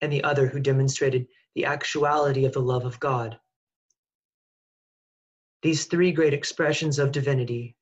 and 0.00 0.12
the 0.12 0.24
other 0.24 0.48
who 0.48 0.58
demonstrated 0.58 1.28
the 1.54 1.66
actuality 1.66 2.44
of 2.44 2.52
the 2.52 2.60
love 2.60 2.84
of 2.84 2.98
God. 2.98 3.38
These 5.62 5.84
three 5.84 6.10
great 6.10 6.34
expressions 6.34 6.98
of 6.98 7.12
divinity 7.12 7.76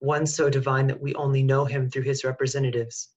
one 0.00 0.26
so 0.26 0.48
divine 0.48 0.86
that 0.86 1.00
we 1.00 1.14
only 1.14 1.42
know 1.42 1.64
him 1.64 1.90
through 1.90 2.02
his 2.02 2.24
representatives, 2.24 3.08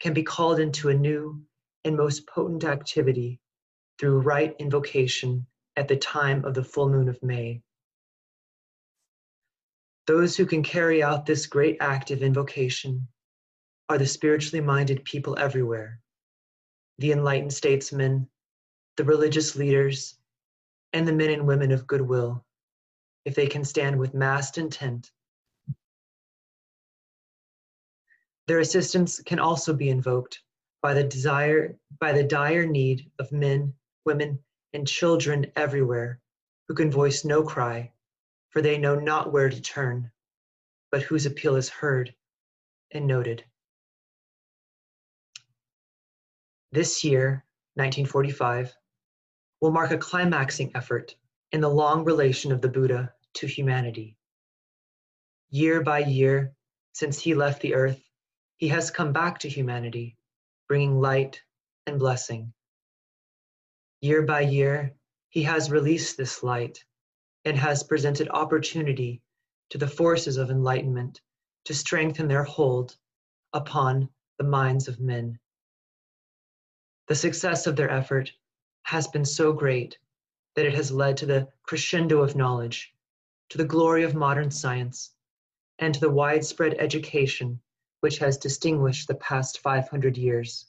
can 0.00 0.12
be 0.12 0.22
called 0.22 0.58
into 0.58 0.88
a 0.88 0.94
new 0.94 1.42
and 1.84 1.96
most 1.96 2.26
potent 2.26 2.64
activity 2.64 3.40
through 3.98 4.20
right 4.20 4.56
invocation 4.58 5.46
at 5.76 5.88
the 5.88 5.96
time 5.96 6.44
of 6.44 6.54
the 6.54 6.64
full 6.64 6.88
moon 6.88 7.08
of 7.08 7.22
May. 7.22 7.62
Those 10.06 10.36
who 10.36 10.46
can 10.46 10.62
carry 10.62 11.02
out 11.02 11.26
this 11.26 11.46
great 11.46 11.76
act 11.80 12.10
of 12.10 12.22
invocation 12.22 13.08
are 13.88 13.98
the 13.98 14.06
spiritually 14.06 14.64
minded 14.64 15.04
people 15.04 15.38
everywhere, 15.38 16.00
the 16.98 17.12
enlightened 17.12 17.52
statesmen, 17.52 18.28
the 18.96 19.04
religious 19.04 19.56
leaders, 19.56 20.18
and 20.92 21.06
the 21.06 21.12
men 21.12 21.30
and 21.30 21.46
women 21.46 21.72
of 21.72 21.86
goodwill, 21.86 22.44
if 23.24 23.34
they 23.34 23.46
can 23.46 23.64
stand 23.64 23.98
with 23.98 24.14
massed 24.14 24.58
intent 24.58 25.12
Their 28.48 28.58
assistance 28.58 29.20
can 29.20 29.38
also 29.38 29.72
be 29.72 29.88
invoked 29.88 30.42
by 30.80 30.94
the 30.94 31.04
desire 31.04 31.78
by 32.00 32.12
the 32.12 32.24
dire 32.24 32.66
need 32.66 33.10
of 33.18 33.30
men, 33.30 33.74
women, 34.04 34.42
and 34.72 34.86
children 34.86 35.50
everywhere 35.54 36.20
who 36.66 36.74
can 36.74 36.90
voice 36.90 37.24
no 37.24 37.44
cry, 37.44 37.92
for 38.52 38.62
they 38.62 38.78
know 38.78 38.94
not 38.94 39.32
where 39.32 39.48
to 39.48 39.60
turn, 39.60 40.10
but 40.90 41.02
whose 41.02 41.26
appeal 41.26 41.56
is 41.56 41.68
heard 41.68 42.14
and 42.92 43.06
noted. 43.06 43.44
This 46.70 47.02
year, 47.02 47.44
1945, 47.74 48.74
will 49.60 49.72
mark 49.72 49.90
a 49.90 49.98
climaxing 49.98 50.70
effort 50.74 51.14
in 51.50 51.60
the 51.60 51.68
long 51.68 52.04
relation 52.04 52.52
of 52.52 52.60
the 52.60 52.68
Buddha 52.68 53.12
to 53.34 53.46
humanity. 53.46 54.16
Year 55.50 55.82
by 55.82 56.00
year, 56.00 56.54
since 56.92 57.18
he 57.20 57.34
left 57.34 57.62
the 57.62 57.74
earth, 57.74 58.00
he 58.56 58.68
has 58.68 58.90
come 58.90 59.12
back 59.12 59.38
to 59.40 59.48
humanity, 59.48 60.16
bringing 60.68 61.00
light 61.00 61.42
and 61.86 61.98
blessing. 61.98 62.52
Year 64.00 64.22
by 64.22 64.40
year, 64.40 64.94
he 65.30 65.42
has 65.44 65.70
released 65.70 66.16
this 66.16 66.42
light 66.42 66.84
and 67.44 67.56
has 67.56 67.82
presented 67.82 68.28
opportunity 68.28 69.20
to 69.70 69.78
the 69.78 69.88
forces 69.88 70.36
of 70.36 70.50
enlightenment 70.50 71.20
to 71.64 71.74
strengthen 71.74 72.28
their 72.28 72.44
hold 72.44 72.96
upon 73.52 74.08
the 74.38 74.44
minds 74.44 74.88
of 74.88 75.00
men. 75.00 75.38
The 77.08 77.14
success 77.14 77.66
of 77.66 77.76
their 77.76 77.90
effort 77.90 78.32
has 78.84 79.06
been 79.08 79.24
so 79.24 79.52
great 79.52 79.98
that 80.54 80.66
it 80.66 80.74
has 80.74 80.92
led 80.92 81.16
to 81.18 81.26
the 81.26 81.48
crescendo 81.62 82.22
of 82.22 82.36
knowledge, 82.36 82.94
to 83.50 83.58
the 83.58 83.64
glory 83.64 84.02
of 84.02 84.14
modern 84.14 84.50
science, 84.50 85.10
and 85.78 85.94
to 85.94 86.00
the 86.00 86.10
widespread 86.10 86.74
education 86.78 87.60
which 88.00 88.18
has 88.18 88.36
distinguished 88.36 89.08
the 89.08 89.14
past 89.14 89.60
500 89.60 90.16
years. 90.16 90.66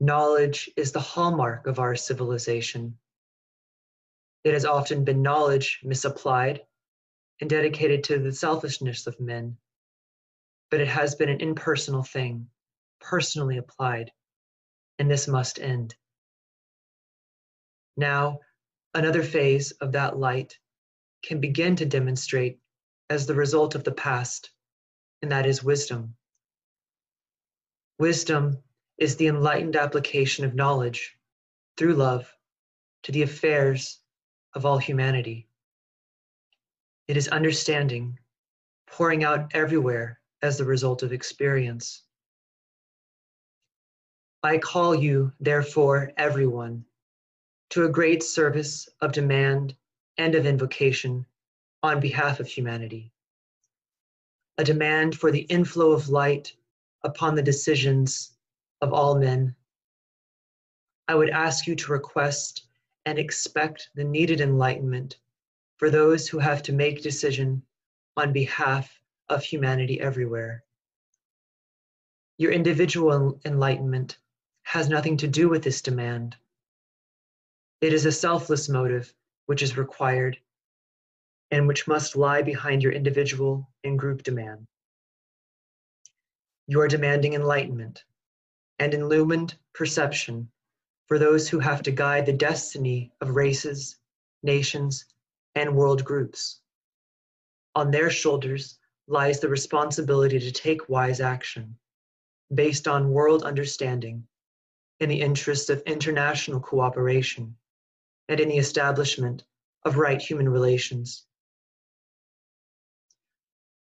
Knowledge 0.00 0.70
is 0.76 0.92
the 0.92 1.00
hallmark 1.00 1.66
of 1.66 1.78
our 1.78 1.94
civilization. 1.94 2.98
It 4.42 4.54
has 4.54 4.64
often 4.64 5.04
been 5.04 5.22
knowledge 5.22 5.80
misapplied 5.82 6.62
and 7.40 7.50
dedicated 7.50 8.04
to 8.04 8.18
the 8.18 8.32
selfishness 8.32 9.06
of 9.06 9.20
men, 9.20 9.58
but 10.70 10.80
it 10.80 10.88
has 10.88 11.14
been 11.14 11.28
an 11.28 11.40
impersonal 11.40 12.02
thing, 12.02 12.48
personally 13.00 13.58
applied, 13.58 14.12
and 14.98 15.10
this 15.10 15.28
must 15.28 15.58
end. 15.58 15.94
Now, 17.96 18.40
another 18.94 19.22
phase 19.22 19.72
of 19.72 19.92
that 19.92 20.18
light 20.18 20.58
can 21.22 21.40
begin 21.40 21.76
to 21.76 21.86
demonstrate 21.86 22.60
as 23.10 23.26
the 23.26 23.34
result 23.34 23.74
of 23.74 23.84
the 23.84 23.92
past 23.92 24.50
and 25.22 25.32
that 25.32 25.46
is 25.46 25.62
wisdom. 25.62 26.16
Wisdom 27.98 28.62
is 28.96 29.16
the 29.16 29.26
enlightened 29.26 29.76
application 29.76 30.44
of 30.44 30.54
knowledge 30.54 31.18
through 31.76 31.94
love 31.94 32.34
to 33.02 33.12
the 33.12 33.22
affairs 33.22 33.99
of 34.54 34.66
all 34.66 34.78
humanity. 34.78 35.46
It 37.08 37.16
is 37.16 37.28
understanding 37.28 38.18
pouring 38.86 39.24
out 39.24 39.50
everywhere 39.54 40.20
as 40.42 40.58
the 40.58 40.64
result 40.64 41.02
of 41.02 41.12
experience. 41.12 42.02
I 44.42 44.58
call 44.58 44.94
you, 44.94 45.32
therefore, 45.40 46.12
everyone, 46.16 46.84
to 47.70 47.84
a 47.84 47.88
great 47.88 48.22
service 48.22 48.88
of 49.00 49.12
demand 49.12 49.76
and 50.18 50.34
of 50.34 50.46
invocation 50.46 51.26
on 51.82 52.00
behalf 52.00 52.40
of 52.40 52.46
humanity 52.46 53.12
a 54.60 54.64
demand 54.64 55.16
for 55.18 55.30
the 55.30 55.46
inflow 55.48 55.90
of 55.90 56.10
light 56.10 56.54
upon 57.02 57.34
the 57.34 57.42
decisions 57.42 58.32
of 58.82 58.92
all 58.92 59.18
men. 59.18 59.54
I 61.08 61.14
would 61.14 61.30
ask 61.30 61.66
you 61.66 61.74
to 61.76 61.92
request 61.92 62.66
and 63.06 63.18
expect 63.18 63.90
the 63.94 64.04
needed 64.04 64.40
enlightenment 64.40 65.16
for 65.76 65.90
those 65.90 66.28
who 66.28 66.38
have 66.38 66.62
to 66.62 66.72
make 66.72 67.02
decision 67.02 67.62
on 68.16 68.32
behalf 68.32 69.00
of 69.28 69.42
humanity 69.42 70.00
everywhere. 70.00 70.64
Your 72.36 72.52
individual 72.52 73.40
enlightenment 73.44 74.18
has 74.62 74.88
nothing 74.88 75.16
to 75.18 75.28
do 75.28 75.48
with 75.48 75.62
this 75.62 75.82
demand. 75.82 76.36
It 77.80 77.92
is 77.92 78.06
a 78.06 78.12
selfless 78.12 78.68
motive 78.68 79.12
which 79.46 79.62
is 79.62 79.76
required 79.76 80.38
and 81.50 81.66
which 81.66 81.88
must 81.88 82.16
lie 82.16 82.42
behind 82.42 82.82
your 82.82 82.92
individual 82.92 83.68
and 83.82 83.98
group 83.98 84.22
demand. 84.22 84.66
You 86.66 86.80
are 86.80 86.88
demanding 86.88 87.34
enlightenment 87.34 88.04
and 88.78 88.94
illumined 88.94 89.56
perception 89.72 90.50
for 91.10 91.18
those 91.18 91.48
who 91.48 91.58
have 91.58 91.82
to 91.82 91.90
guide 91.90 92.24
the 92.24 92.32
destiny 92.32 93.10
of 93.20 93.34
races, 93.34 93.96
nations, 94.44 95.06
and 95.56 95.74
world 95.74 96.04
groups. 96.04 96.60
On 97.74 97.90
their 97.90 98.10
shoulders 98.10 98.78
lies 99.08 99.40
the 99.40 99.48
responsibility 99.48 100.38
to 100.38 100.52
take 100.52 100.88
wise 100.88 101.20
action 101.20 101.76
based 102.54 102.86
on 102.86 103.10
world 103.10 103.42
understanding 103.42 104.24
in 105.00 105.08
the 105.08 105.20
interest 105.20 105.68
of 105.68 105.82
international 105.82 106.60
cooperation 106.60 107.56
and 108.28 108.38
in 108.38 108.48
the 108.48 108.58
establishment 108.58 109.42
of 109.84 109.96
right 109.96 110.22
human 110.22 110.48
relations 110.48 111.26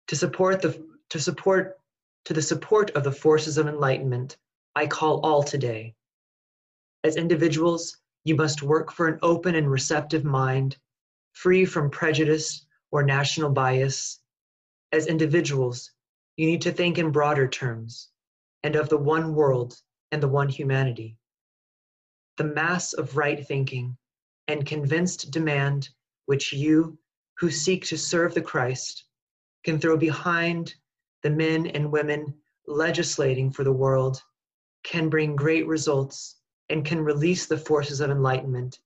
to 0.07 0.17
support 0.17 0.61
the 0.61 0.85
to 1.07 1.21
support 1.21 1.79
to 2.25 2.33
the 2.33 2.41
support 2.41 2.91
of 2.91 3.05
the 3.05 3.11
forces 3.13 3.57
of 3.57 3.69
enlightenment, 3.69 4.35
I 4.75 4.87
call 4.87 5.21
all 5.21 5.41
today. 5.41 5.95
As 7.05 7.17
individuals, 7.17 7.97
you 8.23 8.35
must 8.35 8.63
work 8.63 8.89
for 8.89 9.07
an 9.09 9.19
open 9.21 9.55
and 9.55 9.69
receptive 9.69 10.23
mind, 10.23 10.77
free 11.33 11.65
from 11.65 11.89
prejudice 11.89 12.65
or 12.91 13.03
national 13.03 13.49
bias. 13.49 14.21
As 14.93 15.07
individuals, 15.07 15.91
you 16.37 16.47
need 16.47 16.61
to 16.61 16.71
think 16.71 16.97
in 16.97 17.11
broader 17.11 17.45
terms 17.47 18.09
and 18.63 18.77
of 18.77 18.87
the 18.87 18.97
one 18.97 19.35
world 19.35 19.81
and 20.13 20.23
the 20.23 20.29
one 20.29 20.47
humanity. 20.47 21.17
The 22.37 22.45
mass 22.45 22.93
of 22.93 23.17
right 23.17 23.45
thinking 23.45 23.97
and 24.47 24.65
convinced 24.65 25.31
demand 25.31 25.89
which 26.25 26.53
you, 26.53 26.97
who 27.39 27.49
seek 27.51 27.83
to 27.85 27.97
serve 27.97 28.33
the 28.33 28.41
Christ, 28.41 29.03
can 29.65 29.77
throw 29.77 29.97
behind 29.97 30.75
the 31.21 31.29
men 31.29 31.67
and 31.67 31.91
women 31.91 32.33
legislating 32.65 33.51
for 33.51 33.65
the 33.65 33.73
world 33.73 34.23
can 34.83 35.09
bring 35.09 35.35
great 35.35 35.67
results 35.67 36.37
and 36.73 36.83
can 36.83 36.99
release 36.99 37.45
the 37.45 37.55
forces 37.55 38.01
of 38.01 38.09
enlightenment 38.09 38.79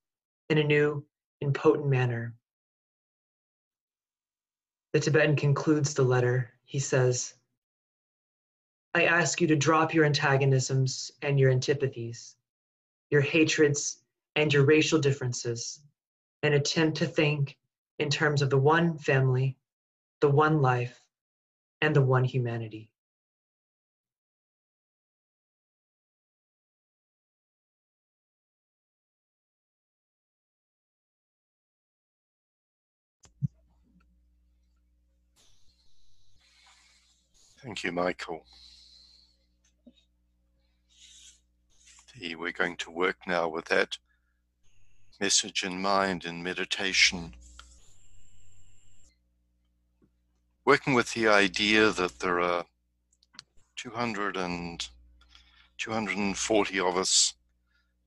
in 0.49 0.57
a 0.57 0.63
new 0.63 1.05
and 1.39 1.55
potent 1.55 1.87
manner. 1.87 2.35
The 4.91 4.99
Tibetan 4.99 5.37
concludes 5.37 5.93
the 5.93 6.03
letter. 6.03 6.51
He 6.65 6.79
says, 6.79 7.35
I 8.93 9.05
ask 9.05 9.39
you 9.39 9.47
to 9.47 9.55
drop 9.55 9.93
your 9.93 10.03
antagonisms 10.03 11.13
and 11.21 11.39
your 11.39 11.49
antipathies, 11.49 12.35
your 13.09 13.21
hatreds 13.21 13.99
and 14.35 14.51
your 14.51 14.65
racial 14.65 14.99
differences, 14.99 15.79
and 16.43 16.53
attempt 16.53 16.97
to 16.97 17.05
think 17.05 17.57
in 17.99 18.09
terms 18.09 18.41
of 18.41 18.49
the 18.49 18.57
one 18.57 18.97
family, 18.97 19.55
the 20.19 20.29
one 20.29 20.61
life, 20.61 21.01
and 21.79 21.95
the 21.95 22.01
one 22.01 22.25
humanity. 22.25 22.91
Thank 37.67 37.83
you, 37.83 37.91
Michael. 37.91 38.45
We're 42.17 42.53
going 42.53 42.77
to 42.77 42.89
work 42.89 43.17
now 43.27 43.49
with 43.49 43.65
that 43.65 43.97
message 45.19 45.65
in 45.65 45.81
mind 45.81 46.23
in 46.23 46.41
meditation. 46.41 47.33
Working 50.63 50.93
with 50.93 51.13
the 51.13 51.27
idea 51.27 51.91
that 51.91 52.19
there 52.19 52.39
are 52.39 52.63
200 53.75 54.37
and 54.37 54.87
240 55.77 56.79
of 56.79 56.95
us 56.95 57.33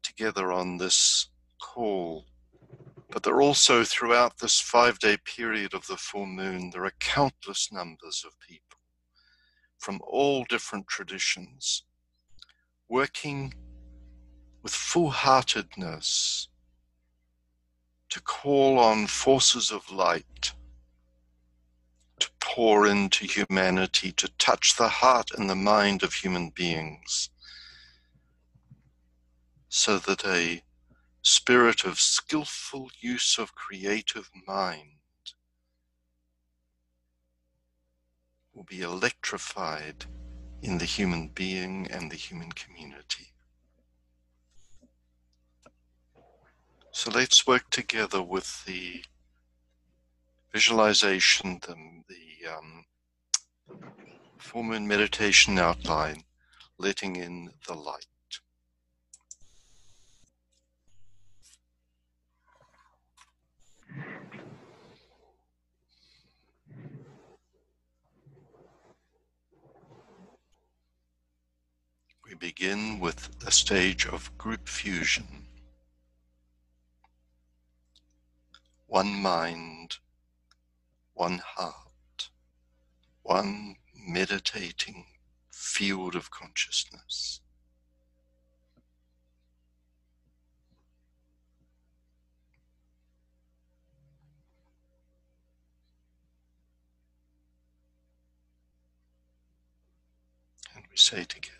together 0.03 0.51
on 0.51 0.79
this 0.79 1.29
call, 1.61 2.25
but 3.11 3.25
there 3.25 3.35
are 3.35 3.43
also 3.43 3.85
throughout 3.85 4.39
this 4.39 4.59
five 4.59 4.99
day 4.99 5.19
period 5.19 5.75
of 5.75 5.87
the 5.87 5.99
full 5.99 6.25
moon, 6.25 6.71
there 6.71 6.87
are 6.87 6.95
countless 6.99 7.71
numbers 7.71 8.25
of 8.27 8.41
people 8.41 8.80
from 9.81 9.99
all 10.07 10.45
different 10.45 10.87
traditions, 10.87 11.85
working 12.89 13.55
with 14.63 14.75
full 14.75 15.11
heartedness 15.11 16.49
to 18.11 18.21
call 18.21 18.79
on 18.79 19.07
forces 19.07 19.73
of 19.73 19.91
light 19.91 20.53
to 22.19 22.29
pour 22.41 22.87
into 22.87 23.25
humanity, 23.25 24.13
to 24.13 24.29
touch 24.37 24.77
the 24.77 24.89
heart 24.89 25.31
and 25.37 25.49
the 25.49 25.55
mind 25.55 26.03
of 26.03 26.13
human 26.13 26.51
beings, 26.51 27.31
so 29.71 29.99
that 29.99 30.27
a 30.27 30.63
spirit 31.23 31.85
of 31.85 31.99
skillful 31.99 32.91
use 33.01 33.39
of 33.39 33.55
creative 33.55 34.31
mind 34.47 35.00
will 38.61 38.67
be 38.67 38.83
electrified 38.83 40.05
in 40.61 40.77
the 40.77 40.85
human 40.85 41.29
being 41.29 41.89
and 41.91 42.11
the 42.11 42.17
human 42.17 42.53
community. 42.53 43.33
So 46.93 47.11
let's 47.11 47.47
work 47.47 47.71
together 47.71 48.21
with 48.21 48.63
the 48.67 49.03
visualization, 50.53 51.59
the, 51.63 51.75
the 52.07 52.51
um, 52.55 52.85
full 54.37 54.65
moon 54.65 54.87
meditation 54.87 55.59
outline, 55.59 56.25
letting 56.77 57.17
in 57.17 57.49
the 57.67 57.73
light. 57.73 58.10
Begin 72.41 72.99
with 72.99 73.29
a 73.47 73.51
stage 73.51 74.07
of 74.07 74.37
group 74.39 74.67
fusion. 74.67 75.47
One 78.87 79.15
mind, 79.15 79.99
one 81.13 81.43
heart, 81.45 82.31
one 83.23 83.77
meditating 83.95 85.05
field 85.51 86.17
of 86.17 86.31
consciousness. 86.31 87.41
And 100.75 100.85
we 100.91 100.97
say 100.97 101.25
together, 101.25 101.60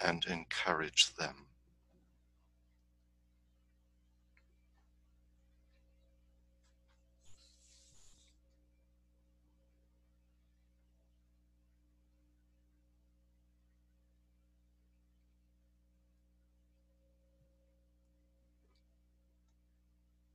and 0.00 0.24
encourage 0.26 1.14
them. 1.16 1.46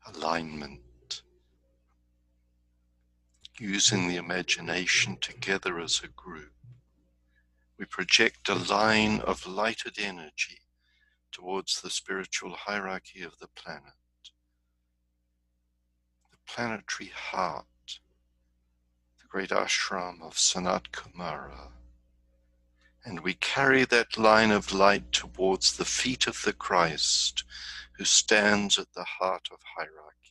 Alignment. 0.05 0.80
Using 3.59 4.07
the 4.07 4.18
imagination 4.18 5.18
together 5.22 5.80
as 5.80 6.01
a 6.03 6.07
group 6.07 6.53
we 7.78 7.86
project 7.86 8.49
a 8.49 8.55
line 8.55 9.19
of 9.21 9.47
lighted 9.47 9.97
energy 9.97 10.59
towards 11.32 11.82
the 11.82 11.89
spiritual 11.89 12.51
hierarchy 12.51 13.24
of 13.24 13.38
the 13.39 13.47
planet, 13.47 13.93
the 16.32 16.38
planetary 16.47 17.09
heart, 17.09 17.99
the 19.19 19.28
great 19.28 19.49
ashram 19.49 20.21
of 20.21 20.36
Sanat 20.36 20.91
Kumara. 20.91 21.69
And 23.05 23.19
we 23.21 23.34
carry 23.34 23.84
that 23.86 24.17
line 24.17 24.51
of 24.51 24.71
light 24.71 25.11
towards 25.11 25.76
the 25.76 25.86
feet 25.86 26.28
of 26.28 26.41
the 26.43 26.53
Christ 26.53 27.43
who 27.97 28.05
stands 28.05 28.78
at 28.78 28.93
the 28.93 29.03
heart 29.03 29.49
of 29.51 29.59
hierarchy. 29.76 30.22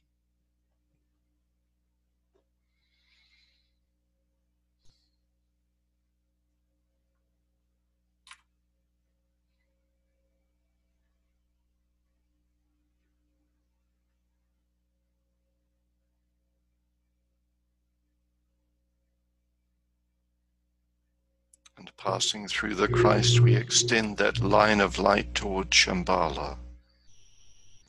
And 21.82 21.96
passing 21.96 22.46
through 22.46 22.76
the 22.76 22.86
Christ, 22.86 23.40
we 23.40 23.56
extend 23.56 24.16
that 24.18 24.38
line 24.38 24.80
of 24.80 25.00
light 25.00 25.34
toward 25.34 25.70
Shambhala, 25.70 26.56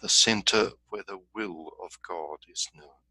the 0.01 0.09
center 0.09 0.71
where 0.89 1.03
the 1.07 1.19
will 1.35 1.73
of 1.79 1.99
God 2.07 2.39
is 2.51 2.67
known. 2.75 3.02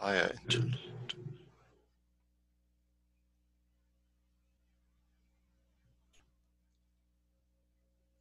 Higher. 0.00 0.34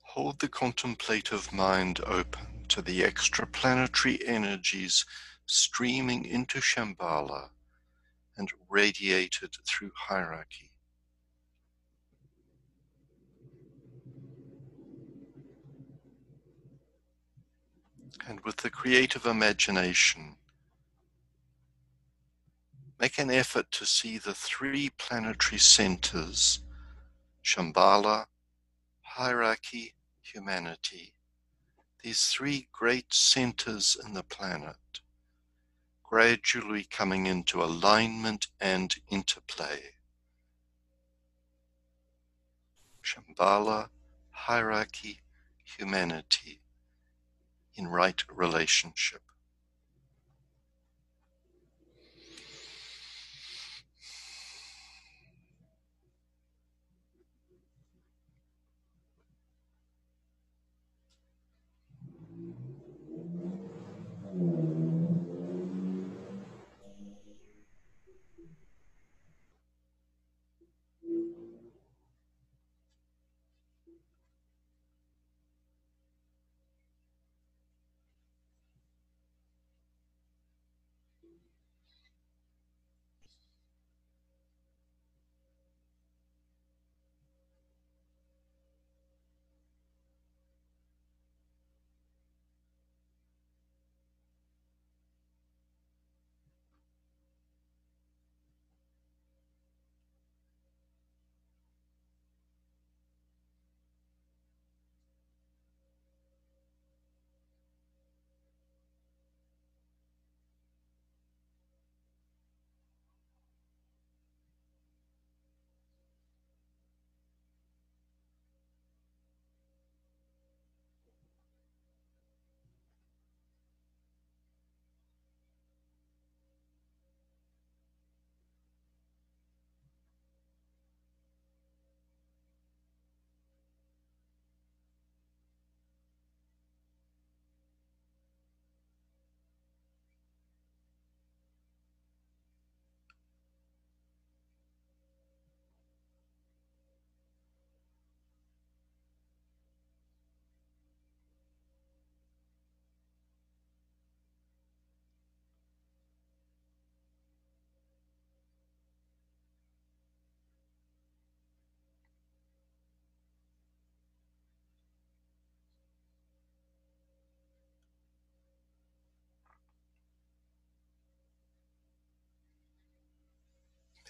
Hold 0.04 0.40
the 0.40 0.50
contemplative 0.50 1.54
mind 1.54 2.02
open 2.06 2.66
to 2.68 2.82
the 2.82 3.02
extraplanetary 3.02 4.20
energies 4.28 5.06
streaming 5.46 6.26
into 6.26 6.60
Shambhala 6.60 7.52
and 8.36 8.50
radiated 8.68 9.56
through 9.66 9.92
hierarchy. 9.96 10.72
And 18.28 18.42
with 18.42 18.58
the 18.58 18.70
creative 18.70 19.26
imagination, 19.26 20.36
make 23.00 23.18
an 23.18 23.32
effort 23.32 23.72
to 23.72 23.86
see 23.86 24.18
the 24.18 24.34
three 24.34 24.90
planetary 24.98 25.60
centers 25.60 26.62
Shambhala, 27.44 28.26
hierarchy, 29.02 29.96
humanity. 30.22 31.14
These 32.04 32.28
three 32.28 32.68
great 32.72 33.14
centers 33.14 33.98
in 34.06 34.14
the 34.14 34.24
planet 34.24 35.00
gradually 36.04 36.84
coming 36.84 37.26
into 37.28 37.64
alignment 37.64 38.48
and 38.60 38.96
interplay. 39.10 39.96
Shambhala, 43.04 43.90
hierarchy, 44.32 45.22
humanity 45.64 46.62
in 47.76 47.88
right 47.88 48.24
relationship. 48.30 49.22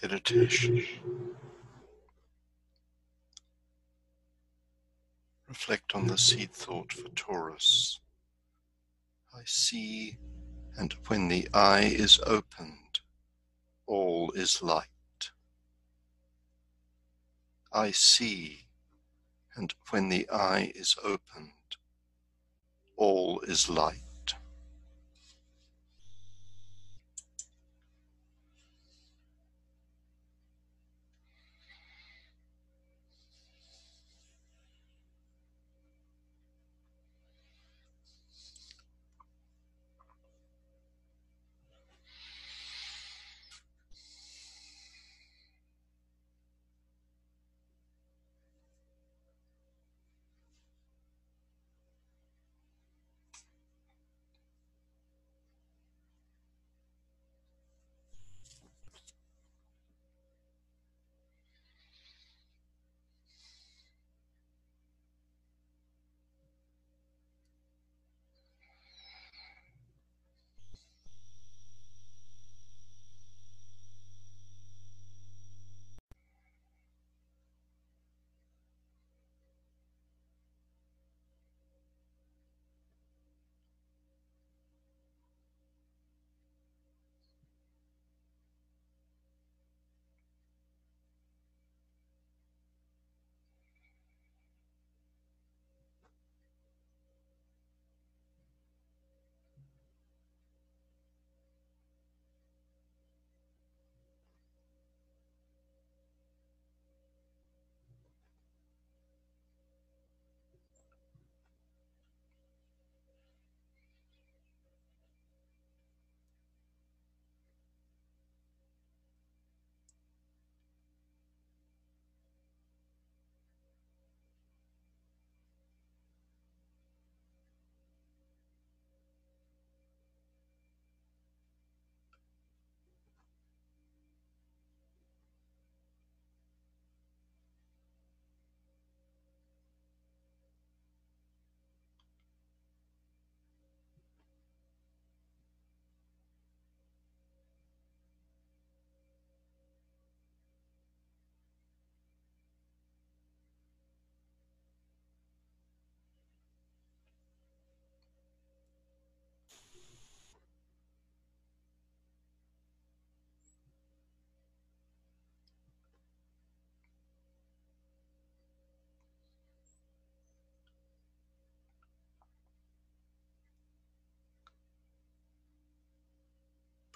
Meditation. 0.02 0.86
Reflect 5.48 5.94
on 5.94 6.06
the 6.06 6.16
seed 6.16 6.52
thought 6.52 6.92
for 6.92 7.08
Taurus. 7.10 8.00
I 9.34 9.42
see, 9.44 10.16
and 10.76 10.94
when 11.08 11.28
the 11.28 11.48
eye 11.52 11.92
is 11.92 12.20
opened, 12.26 13.00
all 13.86 14.30
is 14.32 14.62
light. 14.62 14.86
I 17.72 17.90
see, 17.90 18.66
and 19.56 19.74
when 19.90 20.08
the 20.08 20.28
eye 20.30 20.72
is 20.74 20.96
opened, 21.02 21.76
all 22.96 23.40
is 23.40 23.68
light. 23.68 24.09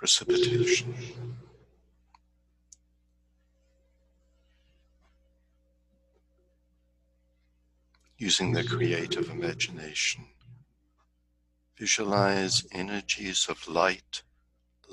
Precipitation. 0.05 0.95
Using 8.19 8.53
the 8.53 8.65
creative 8.65 9.31
imagination, 9.31 10.27
visualize 11.79 12.67
energies 12.71 13.47
of 13.49 13.67
light, 13.67 14.23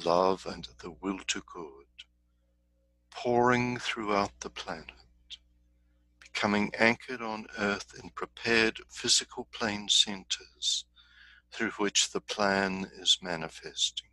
love, 0.05 0.45
and 0.49 0.69
the 0.81 0.91
will 1.01 1.19
to 1.27 1.41
good 1.41 2.05
pouring 3.09 3.77
throughout 3.79 4.31
the 4.39 4.49
planet 4.49 5.35
becoming 6.21 6.71
anchored 6.79 7.21
on 7.21 7.47
earth 7.59 7.93
in 8.01 8.11
prepared 8.11 8.79
physical 8.89 9.45
plane 9.51 9.89
centers 9.89 10.85
through 11.51 11.71
which 11.71 12.11
the 12.11 12.21
plan 12.21 12.89
is 12.97 13.17
manifesting. 13.21 14.10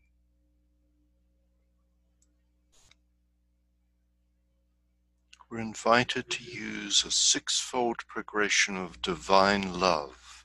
We're 5.51 5.61
invited 5.61 6.29
to 6.29 6.45
use 6.45 7.07
a 7.07 7.11
sixfold 7.11 8.07
progression 8.07 8.77
of 8.77 9.01
divine 9.01 9.81
love 9.81 10.45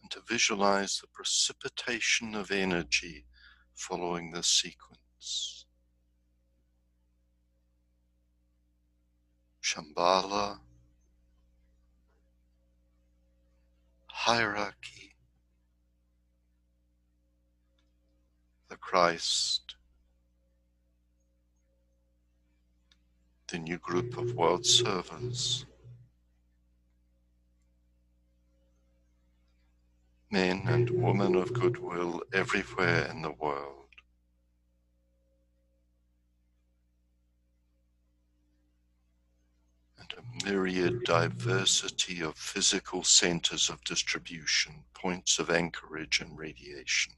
and 0.00 0.08
to 0.12 0.20
visualize 0.20 1.00
the 1.00 1.08
precipitation 1.08 2.36
of 2.36 2.52
energy 2.52 3.24
following 3.74 4.30
this 4.30 4.46
sequence. 4.46 5.66
Shambhala, 9.60 10.60
hierarchy, 14.06 15.16
the 18.68 18.76
Christ, 18.76 19.65
the 23.48 23.58
new 23.58 23.78
group 23.78 24.18
of 24.18 24.34
world 24.34 24.66
servants, 24.66 25.64
men 30.30 30.62
and 30.66 30.90
women 30.90 31.36
of 31.36 31.52
goodwill 31.52 32.22
everywhere 32.32 33.06
in 33.06 33.22
the 33.22 33.30
world. 33.30 33.86
And 39.98 40.12
a 40.18 40.44
myriad 40.44 41.04
diversity 41.04 42.22
of 42.22 42.36
physical 42.36 43.04
centers 43.04 43.70
of 43.70 43.82
distribution, 43.84 44.84
points 44.92 45.38
of 45.38 45.50
anchorage 45.50 46.20
and 46.20 46.36
radiation. 46.36 47.15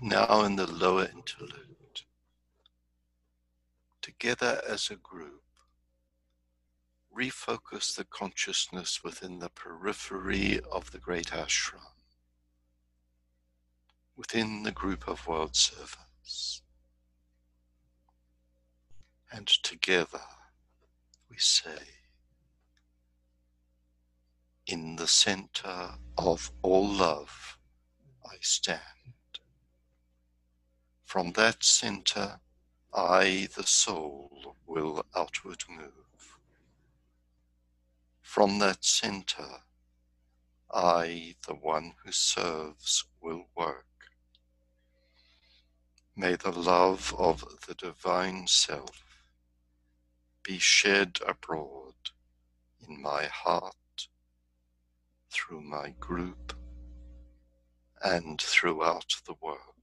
Now 0.00 0.42
in 0.44 0.56
the 0.56 0.66
lower 0.66 1.04
interlude, 1.04 2.02
together 4.02 4.60
as 4.68 4.90
a 4.90 4.96
group, 4.96 5.42
refocus 7.16 7.94
the 7.94 8.04
consciousness 8.04 9.02
within 9.02 9.38
the 9.38 9.48
periphery 9.50 10.60
of 10.70 10.90
the 10.92 10.98
great 10.98 11.28
ashram, 11.28 11.80
within 14.16 14.62
the 14.62 14.72
group 14.72 15.08
of 15.08 15.26
world 15.26 15.56
servants. 15.56 16.62
And 19.32 19.46
together 19.46 20.22
we 21.28 21.36
say, 21.38 22.00
in 24.66 24.96
the 24.96 25.06
center 25.06 25.94
of 26.16 26.52
all 26.62 26.86
love, 26.86 27.58
I 28.24 28.36
stand. 28.40 28.80
From 31.10 31.32
that 31.32 31.64
center, 31.64 32.38
I, 32.94 33.48
the 33.56 33.66
soul, 33.66 34.54
will 34.64 35.04
outward 35.16 35.64
move. 35.68 36.38
From 38.22 38.60
that 38.60 38.84
center, 38.84 39.64
I, 40.72 41.34
the 41.48 41.56
one 41.56 41.94
who 42.04 42.12
serves, 42.12 43.06
will 43.20 43.48
work. 43.56 43.86
May 46.14 46.36
the 46.36 46.52
love 46.52 47.12
of 47.18 47.44
the 47.66 47.74
divine 47.74 48.46
self 48.46 49.02
be 50.44 50.60
shed 50.60 51.18
abroad 51.26 52.12
in 52.88 53.02
my 53.02 53.24
heart, 53.24 54.06
through 55.28 55.62
my 55.62 55.90
group, 55.98 56.52
and 58.00 58.40
throughout 58.40 59.16
the 59.26 59.34
world. 59.40 59.79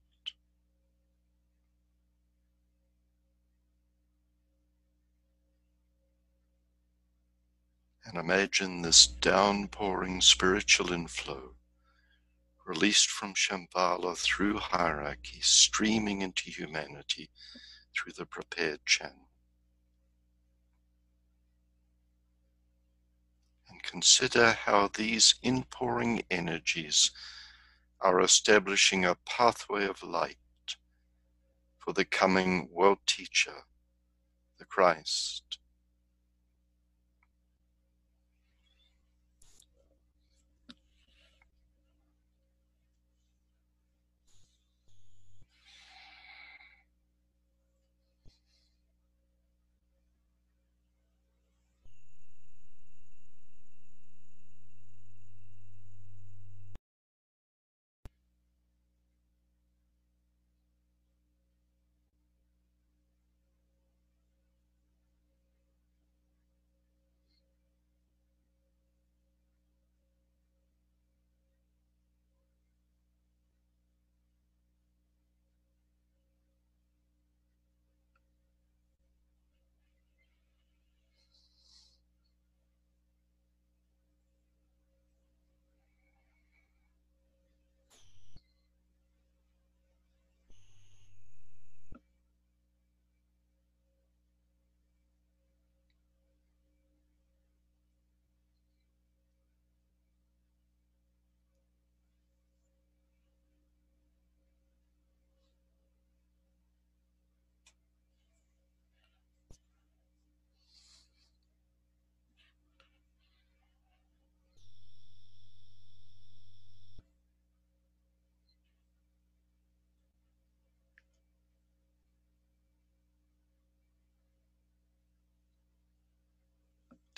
And 8.08 8.16
imagine 8.16 8.80
this 8.80 9.06
downpouring 9.06 10.22
spiritual 10.22 10.92
inflow 10.92 11.54
released 12.64 13.10
from 13.10 13.34
Shambhala 13.34 14.16
through 14.16 14.58
hierarchy, 14.58 15.40
streaming 15.42 16.22
into 16.22 16.50
humanity 16.50 17.28
through 17.94 18.12
the 18.16 18.24
prepared 18.24 18.84
channel. 18.86 19.28
And 23.68 23.82
consider 23.82 24.52
how 24.52 24.88
these 24.88 25.34
inpouring 25.42 26.22
energies 26.30 27.10
are 28.00 28.22
establishing 28.22 29.04
a 29.04 29.16
pathway 29.26 29.86
of 29.86 30.02
light 30.02 30.36
for 31.78 31.92
the 31.92 32.06
coming 32.06 32.68
world 32.72 32.98
teacher, 33.06 33.64
the 34.58 34.64
Christ. 34.64 35.58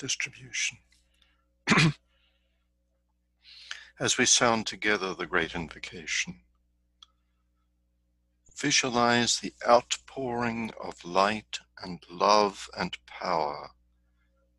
Distribution. 0.01 0.79
As 4.01 4.17
we 4.17 4.25
sound 4.25 4.67
together 4.67 5.13
the 5.13 5.27
great 5.27 5.55
invocation, 5.55 6.41
visualize 8.59 9.39
the 9.39 9.53
outpouring 9.69 10.71
of 10.83 11.05
light 11.05 11.59
and 11.83 12.03
love 12.11 12.69
and 12.77 12.97
power 13.07 13.73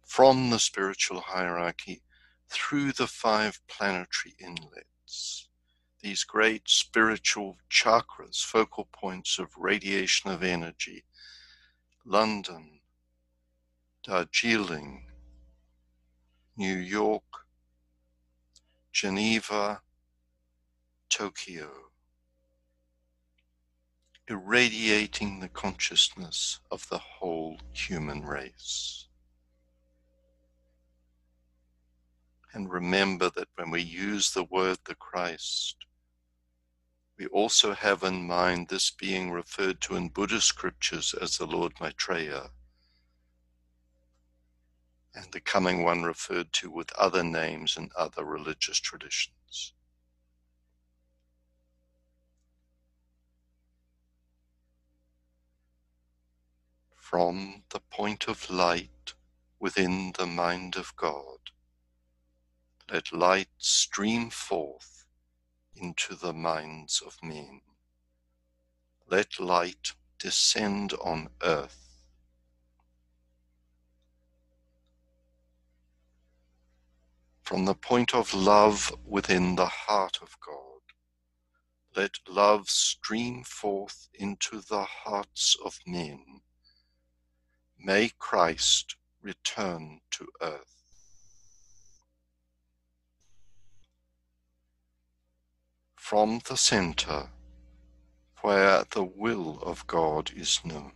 from 0.06 0.52
the 0.52 0.60
spiritual 0.60 1.22
hierarchy 1.22 2.04
through 2.48 2.92
the 2.92 3.08
five 3.08 3.60
planetary 3.68 4.36
inlets. 4.40 5.48
These 6.02 6.24
great 6.24 6.70
spiritual 6.70 7.58
chakras, 7.70 8.44
focal 8.44 8.88
points 8.92 9.40
of 9.40 9.58
radiation 9.58 10.30
of 10.30 10.44
energy, 10.44 11.04
London, 12.06 12.82
Darjeeling, 14.04 15.11
New 16.58 16.78
York, 16.78 17.24
Geneva, 18.92 19.82
Tokyo, 21.10 21.70
irradiating 24.28 25.40
the 25.40 25.50
consciousness 25.50 26.60
of 26.70 26.88
the 26.90 26.98
whole 26.98 27.58
human 27.74 28.24
race. 28.26 29.08
And 32.54 32.70
remember 32.70 33.30
that 33.30 33.48
when 33.56 33.72
we 33.72 33.82
use 33.82 34.32
the 34.32 34.44
word 34.44 34.80
the 34.86 34.96
Christ, 34.96 35.78
we 37.18 37.28
also 37.28 37.74
have 37.74 38.04
in 38.04 38.28
mind 38.28 38.68
this 38.68 38.92
being 38.92 39.32
referred 39.32 39.80
to 39.82 39.96
in 39.96 40.10
Buddhist 40.10 40.48
scriptures 40.48 41.14
as 41.14 41.38
the 41.38 41.46
Lord 41.46 41.74
Maitreya, 41.80 42.50
and 45.16 45.26
the 45.32 45.42
coming 45.42 45.84
one 45.84 46.04
referred 46.04 46.54
to 46.54 46.72
with 46.72 46.94
other 46.94 47.24
names 47.24 47.78
in 47.78 47.90
other 47.98 48.24
religious 48.24 48.80
traditions. 48.80 49.74
From 56.96 57.64
the 57.72 57.82
point 57.82 58.28
of 58.28 58.50
light 58.50 59.14
within 59.60 60.14
the 60.18 60.26
mind 60.26 60.78
of 60.78 60.96
God, 60.96 61.40
let 62.92 63.14
light 63.14 63.50
stream 63.58 64.30
forth 64.30 65.06
into 65.76 66.16
the 66.16 66.34
minds 66.34 67.02
of 67.06 67.18
men. 67.24 67.62
Let 69.10 69.40
light 69.40 69.94
descend 70.20 70.94
on 70.94 71.30
earth. 71.44 71.81
From 77.52 77.66
the 77.66 77.76
point 77.76 78.16
of 78.16 78.34
love 78.34 78.94
within 79.04 79.58
the 79.58 79.66
heart 79.66 80.20
of 80.22 80.38
God, 80.40 80.80
let 81.94 82.12
love 82.26 82.70
stream 82.70 83.44
forth 83.44 84.08
into 84.14 84.62
the 84.62 84.86
hearts 84.86 85.58
of 85.62 85.78
men. 85.86 86.44
May 87.78 88.14
Christ 88.18 88.96
return 89.22 90.00
to 90.12 90.30
earth. 90.42 90.82
from 95.98 96.42
the 96.48 96.58
center 96.58 97.30
where 98.42 98.86
the 98.92 99.04
will 99.04 99.62
of 99.62 99.86
God 99.88 100.32
is 100.36 100.60
known. 100.64 100.94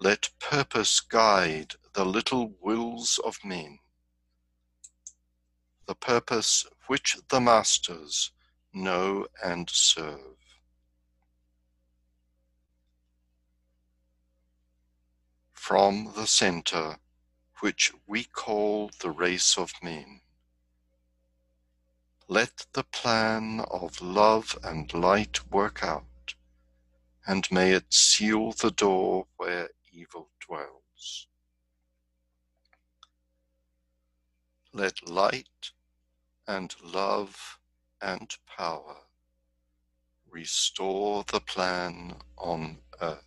Let 0.00 0.30
purpose 0.38 1.00
guide 1.00 1.74
the 1.94 2.04
little 2.04 2.54
wills 2.60 3.18
of 3.24 3.38
men, 3.44 3.78
the 5.86 5.94
purpose 5.94 6.66
which 6.86 7.16
the 7.28 7.40
masters 7.40 8.32
know 8.72 9.26
and 9.42 9.70
serve. 9.70 10.36
From 15.52 16.12
the 16.14 16.26
center 16.26 16.98
which 17.60 17.92
we 18.06 18.24
call 18.24 18.90
the 19.00 19.10
race 19.10 19.56
of 19.58 19.72
men 19.82 20.20
let 22.28 22.66
the 22.72 22.82
plan 22.82 23.60
of 23.70 24.00
love 24.00 24.58
and 24.64 24.92
light 24.92 25.48
work 25.52 25.84
out, 25.84 26.34
and 27.24 27.48
may 27.52 27.70
it 27.70 27.94
seal 27.94 28.50
the 28.50 28.72
door 28.72 29.28
where 29.36 29.70
evil 29.92 30.30
dwells. 30.44 31.28
Let 34.72 35.08
light 35.08 35.70
and 36.48 36.74
love 36.82 37.58
and 38.00 38.36
power 38.46 38.96
restore 40.30 41.24
the 41.32 41.40
plan 41.40 42.16
on 42.38 42.78
earth. 43.00 43.24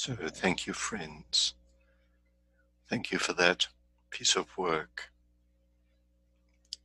So 0.00 0.14
thank 0.14 0.64
you, 0.68 0.74
friends. 0.74 1.54
Thank 2.88 3.10
you 3.10 3.18
for 3.18 3.32
that 3.32 3.66
piece 4.10 4.36
of 4.36 4.56
work. 4.56 5.10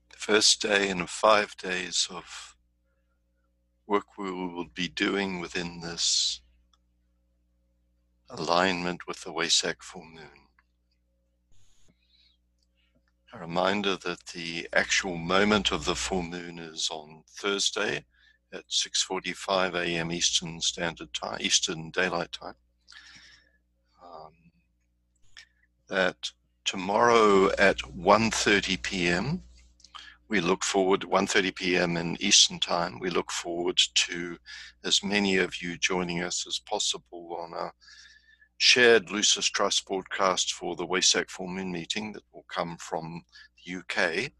The 0.09 0.17
first 0.17 0.63
day 0.63 0.89
in 0.89 1.05
five 1.05 1.55
days 1.55 2.07
of 2.09 2.55
work 3.85 4.17
we 4.17 4.31
will 4.31 4.65
be 4.65 4.87
doing 4.87 5.39
within 5.39 5.81
this 5.81 6.41
alignment 8.31 9.05
with 9.05 9.23
the 9.23 9.31
Wesak 9.31 9.83
full 9.83 10.05
moon. 10.05 10.47
A 13.31 13.37
reminder 13.37 13.95
that 13.95 14.25
the 14.33 14.67
actual 14.73 15.17
moment 15.17 15.71
of 15.71 15.85
the 15.85 15.95
full 15.95 16.23
moon 16.23 16.57
is 16.57 16.89
on 16.89 17.25
Thursday 17.29 18.05
at 18.51 18.67
6:45 18.69 19.75
a.m. 19.75 20.11
Eastern 20.11 20.61
Standard 20.61 21.13
Time, 21.13 21.37
Eastern 21.41 21.91
Daylight 21.91 22.31
Time 22.31 22.55
that 25.93 26.31
tomorrow 26.65 27.51
at 27.59 27.77
1.30 27.77 28.81
p.m., 28.81 29.43
we 30.27 30.41
look 30.41 30.63
forward, 30.63 31.01
1.30 31.01 31.53
p.m. 31.53 31.97
in 31.97 32.17
Eastern 32.19 32.59
Time, 32.59 32.97
we 32.99 33.11
look 33.11 33.31
forward 33.31 33.79
to 33.93 34.37
as 34.83 35.03
many 35.03 35.37
of 35.37 35.61
you 35.61 35.77
joining 35.77 36.23
us 36.23 36.45
as 36.47 36.57
possible 36.57 37.37
on 37.39 37.53
a 37.53 37.71
shared 38.57 39.11
Lucis 39.11 39.45
Trust 39.45 39.85
broadcast 39.85 40.53
for 40.53 40.75
the 40.75 40.87
Wesak 40.87 41.29
Full 41.29 41.47
Moon 41.47 41.71
meeting 41.71 42.11
that 42.13 42.23
will 42.33 42.45
come 42.49 42.75
from 42.77 43.21
the 43.63 43.75
UK. 43.75 44.31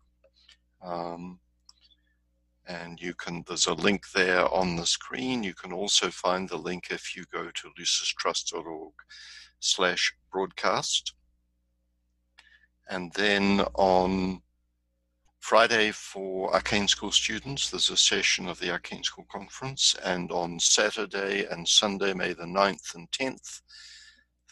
Um, 0.84 1.40
and 2.66 3.00
you 3.00 3.14
can 3.14 3.44
there's 3.48 3.68
a 3.68 3.74
link 3.74 4.06
there 4.16 4.52
on 4.54 4.78
the 4.78 4.86
screen 4.86 5.44
you 5.44 5.54
can 5.54 5.74
also 5.74 6.10
find 6.10 6.48
the 6.48 6.56
link 6.56 6.88
if 6.92 7.14
you 7.14 7.26
go 7.30 7.52
to 7.54 7.70
lucistrust.org 7.78 8.94
slash 9.60 10.14
broadcast 10.32 11.14
and 12.90 13.12
then 13.14 13.62
on 13.76 14.42
Friday 15.40 15.92
for 15.92 16.54
Arcane 16.54 16.88
School 16.88 17.12
students, 17.12 17.70
there's 17.70 17.90
a 17.90 17.98
session 17.98 18.48
of 18.48 18.60
the 18.60 18.72
Arcane 18.72 19.04
School 19.04 19.26
Conference, 19.30 19.96
and 20.04 20.32
on 20.32 20.60
Saturday 20.60 21.46
and 21.46 21.68
Sunday, 21.68 22.14
May 22.14 22.34
the 22.34 22.44
9th 22.44 22.96
and 22.96 23.12
10th, 23.12 23.62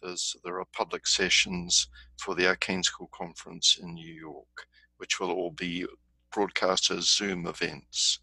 there's, 0.01 0.35
there 0.43 0.59
are 0.59 0.65
public 0.73 1.07
sessions 1.07 1.87
for 2.19 2.35
the 2.35 2.47
Arcane 2.47 2.83
School 2.83 3.09
Conference 3.13 3.77
in 3.81 3.93
New 3.93 4.13
York, 4.13 4.67
which 4.97 5.19
will 5.19 5.31
all 5.31 5.51
be 5.51 5.85
broadcast 6.31 6.91
as 6.91 7.09
Zoom 7.09 7.47
events. 7.47 8.19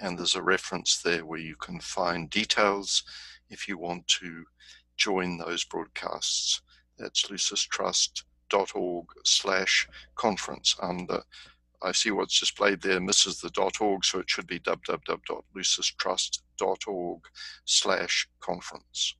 And 0.00 0.18
there's 0.18 0.36
a 0.36 0.42
reference 0.42 1.02
there 1.02 1.24
where 1.24 1.38
you 1.40 1.56
can 1.56 1.80
find 1.80 2.30
details 2.30 3.02
if 3.50 3.68
you 3.68 3.78
want 3.78 4.06
to 4.20 4.44
join 4.96 5.38
those 5.38 5.64
broadcasts. 5.64 6.60
That's 6.98 7.30
lucistrust.org 8.52 9.06
slash 9.24 9.88
conference 10.14 10.76
under 10.80 11.14
uh, 11.14 11.20
I 11.82 11.92
see 11.92 12.10
what's 12.10 12.40
displayed 12.40 12.80
there 12.80 13.00
misses 13.00 13.38
the 13.40 13.50
.org, 13.80 14.04
so 14.04 14.18
it 14.18 14.30
should 14.30 14.46
be 14.46 14.58
www.lucistrust.org 14.60 17.20
slash 17.66 18.28
conference. 18.40 19.14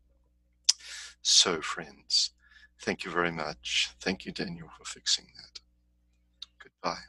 So, 1.21 1.61
friends, 1.61 2.31
thank 2.81 3.05
you 3.05 3.11
very 3.11 3.31
much. 3.31 3.91
Thank 4.01 4.25
you, 4.25 4.33
Daniel, 4.33 4.71
for 4.77 4.87
fixing 4.87 5.27
that. 5.37 5.61
Goodbye. 6.63 7.03